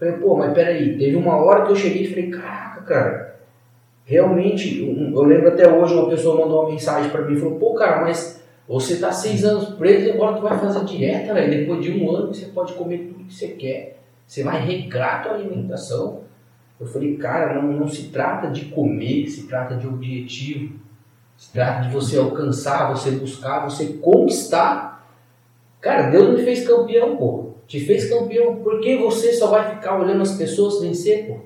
[0.00, 3.36] Falei, pô, mas peraí, teve uma hora que eu cheguei e falei, caraca, cara,
[4.04, 7.56] realmente, eu, eu lembro até hoje uma pessoa mandou uma mensagem para mim e falou,
[7.56, 11.60] pô, cara, mas você tá seis anos preso e agora tu vai fazer dieta, velho.
[11.60, 14.00] Depois de um ano você pode comer tudo que você quer.
[14.26, 16.22] Você vai regrar a tua alimentação.
[16.80, 20.84] Eu falei, cara, não, não se trata de comer, se trata de objetivo.
[21.36, 25.06] Se trata de você alcançar, você buscar, você conquistar.
[25.80, 27.50] Cara, Deus me fez campeão, pô.
[27.66, 28.56] Te fez campeão.
[28.56, 31.38] Por que você só vai ficar olhando as pessoas vencer, pô?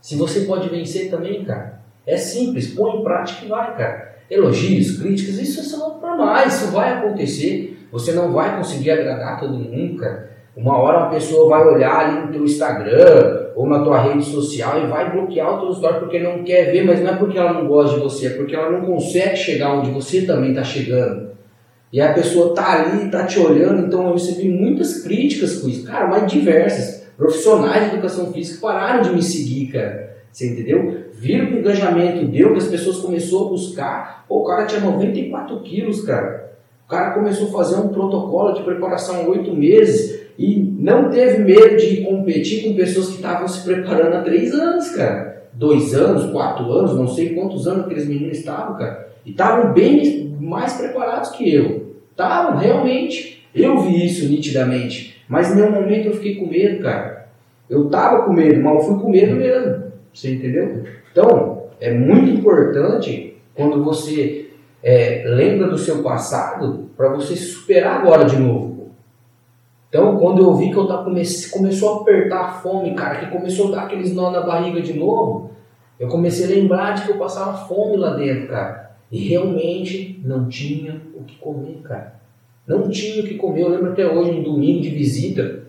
[0.00, 1.80] Se você pode vencer também, cara.
[2.06, 4.16] É simples, põe em prática e vai, cara.
[4.30, 7.86] Elogios, críticas, isso é só normal, isso vai acontecer.
[7.90, 10.30] Você não vai conseguir agradar todo mundo, cara.
[10.56, 14.84] Uma hora uma pessoa vai olhar ali no teu Instagram ou na tua rede social
[14.84, 17.54] e vai bloquear o teu story porque não quer ver, mas não é porque ela
[17.54, 21.32] não gosta de você, é porque ela não consegue chegar onde você também está chegando.
[21.92, 25.84] E a pessoa tá ali, tá te olhando, então eu recebi muitas críticas com isso,
[25.84, 27.08] cara, mas diversas.
[27.16, 30.16] Profissionais de educação física pararam de me seguir, cara.
[30.30, 31.06] Você entendeu?
[31.14, 34.24] Viram que o engajamento deu, que as pessoas começaram a buscar.
[34.28, 36.52] Pô, o cara tinha 94 quilos, cara.
[36.88, 41.76] O cara começou a fazer um protocolo de preparação oito meses e não teve medo
[41.76, 45.50] de competir com pessoas que estavam se preparando há três anos, cara.
[45.52, 49.06] Dois anos, quatro anos, não sei quantos anos aqueles meninos estavam, cara.
[49.26, 51.94] E estavam bem mais preparados que eu.
[52.10, 53.46] Estavam, realmente.
[53.54, 55.22] Eu vi isso nitidamente.
[55.28, 57.28] Mas em nenhum momento eu fiquei com medo, cara.
[57.68, 59.92] Eu tava com medo, mas eu fui com medo mesmo.
[60.14, 60.84] Você entendeu?
[61.12, 64.47] Então, é muito importante quando você
[64.82, 68.90] é, lembra do seu passado para você superar agora de novo.
[69.88, 73.30] Então, quando eu vi que eu tava, comece, começou a apertar a fome, cara, que
[73.30, 75.50] começou a dar aqueles nó na barriga de novo,
[75.98, 78.96] eu comecei a lembrar de que eu passava fome lá dentro, cara.
[79.10, 82.20] E realmente não tinha o que comer, cara.
[82.66, 83.62] Não tinha o que comer.
[83.62, 85.62] Eu lembro até hoje, um domingo de visita,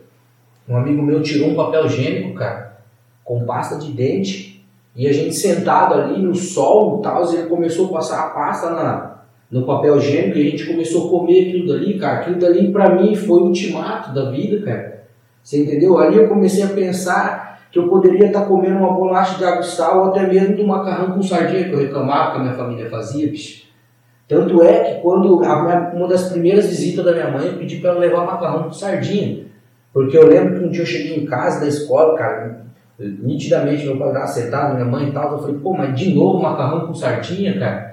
[0.67, 2.83] um amigo meu tirou um papel higiênico, cara,
[3.23, 4.48] com pasta de dente,
[4.95, 8.69] e a gente sentado ali no sol e tal, ele começou a passar a pasta
[8.71, 9.21] na,
[9.51, 12.19] no papel higiênico e a gente começou a comer aquilo dali, cara.
[12.19, 15.03] Aquilo dali pra mim foi o ultimato da vida, cara.
[15.41, 15.97] Você entendeu?
[15.97, 19.99] Ali eu comecei a pensar que eu poderia estar comendo uma bolacha de água sal
[19.99, 22.89] ou até mesmo de um macarrão com sardinha que eu reclamava que a minha família
[22.89, 23.69] fazia, bicho.
[24.27, 27.91] Tanto é que quando minha, uma das primeiras visitas da minha mãe, eu pedi para
[27.91, 29.45] ela levar macarrão com sardinha.
[29.91, 32.65] Porque eu lembro que um dia eu cheguei em casa da escola, cara,
[32.99, 36.87] nitidamente meu pai sentado, minha mãe e tal, eu falei, pô, mas de novo macarrão
[36.87, 37.89] com sardinha, cara?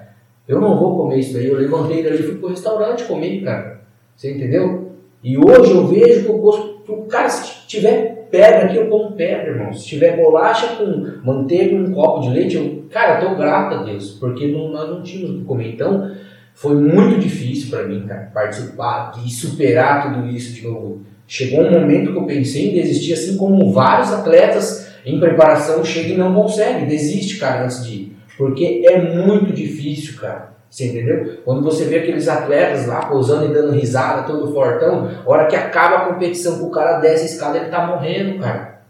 [0.48, 1.46] Eu não vou comer isso daí.
[1.46, 3.80] Eu levantei dali e fui pro restaurante comer, cara.
[4.14, 4.92] Você entendeu?
[5.22, 6.76] E hoje eu vejo que o gosto.
[7.08, 9.72] Cara, se tiver pedra aqui, eu como pedra, irmão.
[9.72, 12.84] Se tiver bolacha com manteiga um copo de leite, eu.
[12.90, 15.72] Cara, eu tô grato a Deus, porque não, nós não tínhamos o que comer.
[15.74, 16.12] Então,
[16.54, 21.00] foi muito difícil para mim, cara, participar e superar tudo isso de novo.
[21.26, 26.14] Chegou um momento que eu pensei em desistir, assim como vários atletas em preparação chegam
[26.14, 26.86] e não conseguem.
[26.86, 28.16] Desiste, cara, antes de ir.
[28.36, 30.56] Porque é muito difícil, cara.
[30.68, 31.38] Você entendeu?
[31.44, 35.54] Quando você vê aqueles atletas lá pousando e dando risada, todo fortão, a hora que
[35.54, 38.80] acaba a competição, que o cara desce a escada, ele tá morrendo, cara.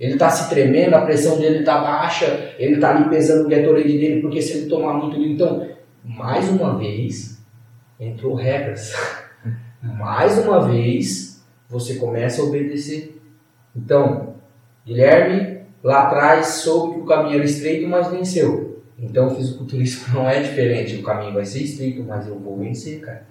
[0.00, 3.98] Ele tá se tremendo, a pressão dele tá baixa, ele tá ali pesando o Gatorade
[3.98, 5.20] dele, porque se ele tomar muito...
[5.20, 5.68] Então,
[6.02, 7.38] mais uma vez,
[8.00, 8.94] entrou regras.
[9.82, 13.20] mais uma vez, você começa a obedecer.
[13.76, 14.34] Então,
[14.86, 18.82] Guilherme, lá atrás, soube que o caminho era estreito, mas venceu.
[18.98, 23.00] Então o fisiculturismo não é diferente, o caminho vai ser estreito, mas eu vou vencer,
[23.00, 23.26] cara.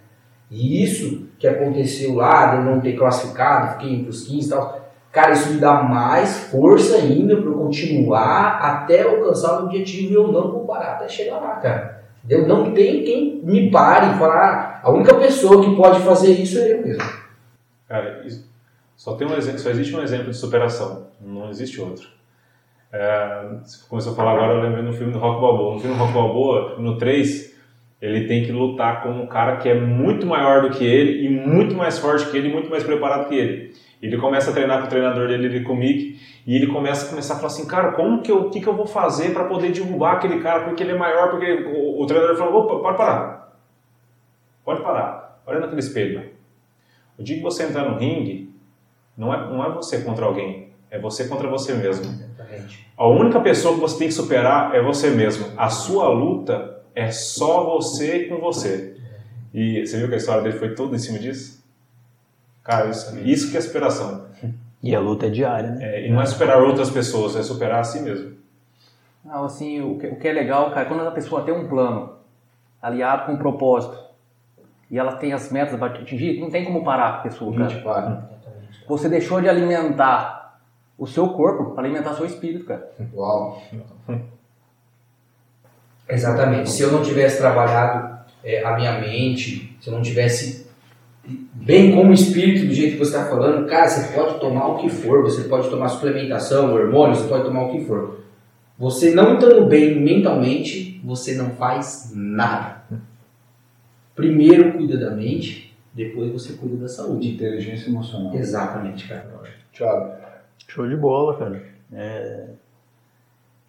[0.49, 4.49] E isso que aconteceu lá, de eu não ter classificado, fiquei entre os 15 e
[4.49, 10.11] tal, cara, isso me dá mais força ainda para eu continuar até alcançar o objetivo
[10.11, 11.97] e eu não vou parar até chegar lá, cara.
[12.29, 16.31] Eu não tem quem me pare e falar, ah, a única pessoa que pode fazer
[16.31, 17.03] isso é eu mesmo.
[17.87, 18.25] Cara,
[18.95, 22.16] só, tem um exemplo, só existe um exemplo de superação, não existe outro.
[22.91, 25.73] É, você começou a falar agora, eu lembrei no filme do Rock Balboa.
[25.75, 27.57] No filme do Rock Balboa, no 3,
[28.01, 31.29] ele tem que lutar com um cara que é muito maior do que ele e
[31.29, 33.73] muito mais forte que ele e muito mais preparado que ele.
[34.01, 37.07] Ele começa a treinar com o treinador dele, ele com o Mick, e ele começa
[37.07, 39.45] a começar a falar assim, cara, como que eu, que, que eu vou fazer para
[39.45, 42.97] poder derrubar aquele cara porque ele é maior, porque o, o treinador falou, opa, pode
[42.97, 43.57] parar,
[44.63, 46.29] pode parar, olha naquele espelho.
[47.17, 48.53] O dia que você entrar no ringue,
[49.17, 52.26] não é, não é você contra alguém, é você contra você mesmo.
[52.97, 55.47] A única pessoa que você tem que superar é você mesmo.
[55.55, 58.97] A sua luta é só você com você.
[59.53, 61.63] E você viu que a história dele foi toda em cima disso?
[62.63, 64.25] Cara, isso, isso que é superação.
[64.81, 65.79] E a luta é diária, né?
[65.81, 68.37] É, e não é superar outras pessoas, é superar a si mesmo.
[69.25, 72.13] Não, assim, o que, o que é legal, cara, quando a pessoa tem um plano
[72.79, 73.97] aliado com um propósito
[74.89, 78.29] e ela tem as metas para atingir, não tem como parar a pessoa, cara.
[78.87, 80.36] Você deixou de alimentar
[80.97, 82.91] o seu corpo para alimentar seu espírito, cara.
[83.13, 83.61] Uau.
[86.09, 86.69] Exatamente.
[86.69, 90.67] Se eu não tivesse trabalhado é, a minha mente, se eu não tivesse
[91.53, 94.89] bem como espírito do jeito que você está falando, cara, você pode tomar o que
[94.89, 98.21] for, você pode tomar suplementação, hormônio, você pode tomar o que for.
[98.77, 102.83] Você não estando bem mentalmente, você não faz nada.
[104.15, 107.29] Primeiro cuida da mente, depois você cuida da saúde.
[107.29, 108.33] Inteligência emocional.
[108.35, 109.29] Exatamente, cara.
[109.73, 110.26] Thiago.
[110.67, 111.63] Show de bola, cara.
[111.93, 112.47] É,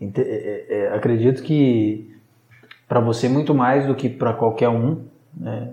[0.01, 2.15] é, é, acredito que
[2.89, 5.05] para você muito mais do que para qualquer um,
[5.37, 5.73] né,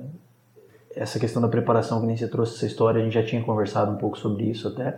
[0.96, 3.92] essa questão da preparação que nem você trouxe essa história, a gente já tinha conversado
[3.92, 4.98] um pouco sobre isso até.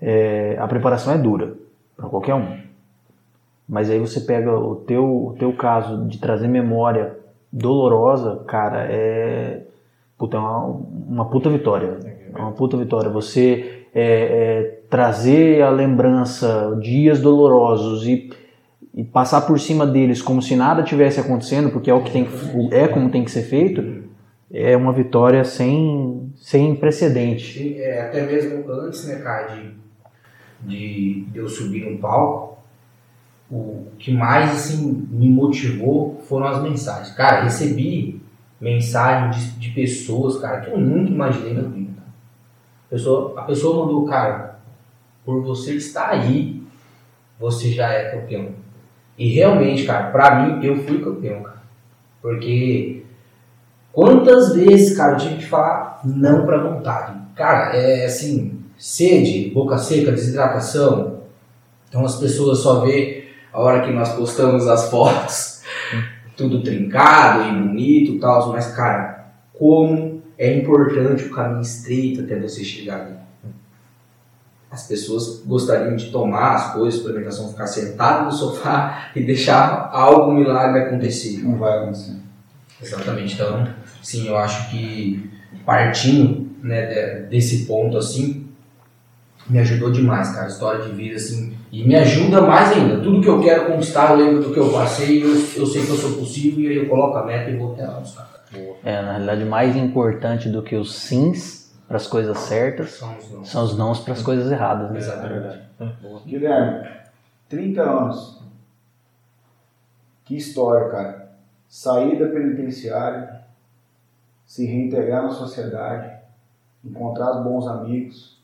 [0.00, 1.54] É, a preparação é dura
[1.96, 2.58] para qualquer um.
[3.68, 7.18] Mas aí você pega o teu, o teu caso de trazer memória
[7.52, 9.62] dolorosa, cara, é,
[10.16, 11.98] puta, é uma, uma puta vitória.
[12.34, 13.10] É uma puta vitória.
[13.10, 18.30] Você é, é trazer a lembrança, dias dolorosos e,
[18.94, 22.26] e passar por cima deles como se nada tivesse acontecendo, porque é o que tem,
[22.70, 24.04] é como tem que ser feito,
[24.50, 27.78] é uma vitória sem, sem precedente.
[27.78, 29.54] É, até mesmo antes, né, cara,
[30.62, 32.58] de, de, eu subir no palco,
[33.50, 37.14] o que mais assim, me motivou foram as mensagens.
[37.14, 38.20] Cara, recebi
[38.60, 42.02] mensagem de, de pessoas, cara, que eu nunca imaginei na vida.
[42.86, 44.47] A pessoa, a pessoa mandou, cara,
[45.28, 46.62] por você estar aí,
[47.38, 48.48] você já é campeão.
[49.18, 51.60] E realmente, cara, pra mim, eu fui campeão, cara.
[52.22, 53.02] Porque
[53.92, 57.14] quantas vezes, cara, eu tive que falar não pra vontade.
[57.36, 61.24] Cara, é assim, sede, boca seca, desidratação.
[61.90, 65.62] Então as pessoas só vê a hora que nós postamos as fotos,
[66.38, 72.40] tudo trincado e bonito e tal, mas cara, como é importante o caminho estreito até
[72.40, 73.27] você chegar ali.
[74.70, 80.32] As pessoas gostariam de tomar as coisas, suplementação, ficar sentado no sofá e deixar algo
[80.32, 81.38] milagre acontecer.
[81.42, 82.16] Não vai acontecer.
[82.80, 83.34] Exatamente.
[83.34, 83.66] Então,
[84.02, 85.30] sim, eu acho que
[85.64, 88.46] partindo né, de- desse ponto assim,
[89.48, 90.48] me ajudou demais, cara.
[90.48, 92.98] História de vida, assim, e me ajuda mais ainda.
[93.00, 95.90] Tudo que eu quero conquistar, eu lembro do que eu passei, eu, eu sei que
[95.90, 98.28] eu sou possível e aí eu coloco a meta e vou até lá buscar.
[98.84, 101.57] É, na realidade, mais importante do que os sims
[101.88, 103.02] para as coisas certas
[103.44, 104.90] São os nãos para as coisas erradas.
[104.90, 104.98] Né?
[104.98, 105.60] Exatamente.
[106.26, 106.88] Guilherme,
[107.48, 108.42] 30 anos.
[110.24, 111.32] Que história, cara.
[111.66, 113.42] Sair da penitenciária,
[114.44, 116.18] se reintegrar na sociedade,
[116.84, 118.38] encontrar os bons amigos,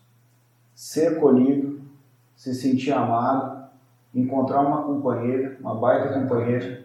[0.74, 1.82] ser acolhido,
[2.34, 3.68] se sentir amado,
[4.14, 6.84] encontrar uma companheira, uma baita companheira,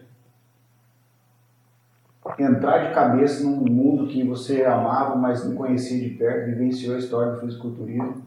[2.38, 6.98] entrar de cabeça num mundo que você amava, mas não conhecia de perto, vivenciou a
[6.98, 8.22] história do fisiculturismo,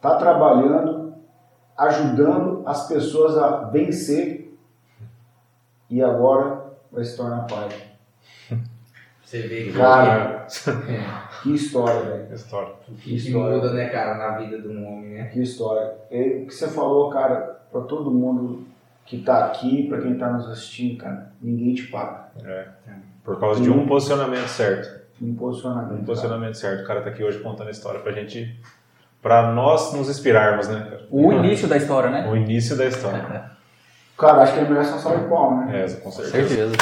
[0.00, 1.14] tá trabalhando
[1.76, 4.56] ajudando as pessoas a vencer
[5.90, 7.68] e agora vai se tornar pai.
[9.22, 10.46] Você vê que, Cara,
[10.88, 12.34] é, que história, velho.
[12.34, 12.74] História.
[12.88, 15.24] o que, que muda, né, cara, na vida de um homem, né?
[15.26, 15.94] Que história.
[16.10, 18.64] E o que você falou, cara, pra todo mundo
[19.06, 22.28] que tá aqui, pra quem tá nos assistindo, cara, ninguém te paga.
[22.44, 22.66] É.
[23.22, 25.04] Por causa de um posicionamento certo.
[25.20, 25.86] Um posicionamento.
[25.86, 26.06] Um cara.
[26.06, 26.82] posicionamento certo.
[26.82, 28.60] O cara tá aqui hoje contando a história pra gente.
[29.22, 31.06] Pra nós nos inspirarmos, né, cara?
[31.10, 32.28] O início da história, né?
[32.30, 33.54] O início da história.
[34.16, 35.84] Cara, acho que ele merece uma salva de palmas, né?
[35.84, 36.48] É, com certeza.
[36.48, 36.76] Certeza.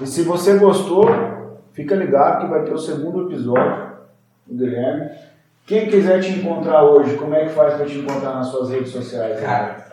[0.00, 3.96] E se você gostou, fica ligado que vai ter o segundo episódio
[4.46, 5.10] do Guilherme.
[5.70, 8.90] Quem quiser te encontrar hoje, como é que faz pra te encontrar nas suas redes
[8.90, 9.36] sociais?
[9.36, 9.46] né?
[9.46, 9.86] Cara,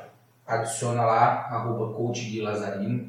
[0.48, 3.08] adiciona lá, arroba coach Gui Lazarino.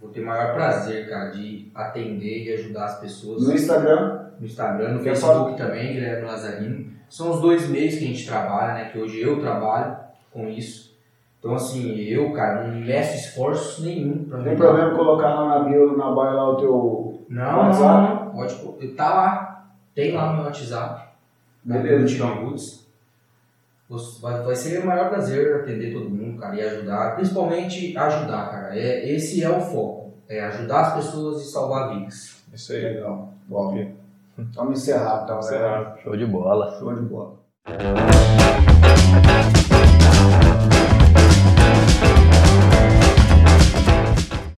[0.00, 4.46] Vou ter o maior prazer, cara, de atender e ajudar as pessoas No Instagram, no
[4.46, 6.92] Instagram, no Facebook também, Guilherme Lazarino.
[7.10, 8.84] São os dois meios que a gente trabalha, né?
[8.84, 9.96] Que hoje eu trabalho
[10.32, 10.96] com isso.
[11.40, 14.64] Então, assim, eu, cara, não meço esforços nenhum pra não tem mudar.
[14.64, 17.26] problema colocar lá na bio, na bio lá o teu.
[17.28, 18.14] Não, WhatsApp?
[18.14, 18.32] não, não.
[18.32, 19.72] Pode, tá lá.
[19.92, 21.06] Tem lá no meu WhatsApp.
[21.66, 22.50] Beleza, então.
[22.50, 22.86] Você-
[24.20, 27.14] Vai, vai ser meu maior prazer atender todo mundo, cara, e ajudar.
[27.14, 28.76] Principalmente ajudar, cara.
[28.76, 30.12] É, esse é o foco.
[30.28, 32.42] É ajudar as pessoas e salvar vidas.
[32.52, 32.80] Isso aí.
[32.82, 33.32] Legal.
[33.46, 33.92] Bom,
[34.56, 35.36] vamos encerrar, então.
[35.36, 35.40] né?
[35.44, 36.00] Encerrado.
[36.02, 36.76] Show de bola.
[36.80, 37.36] Show de bola.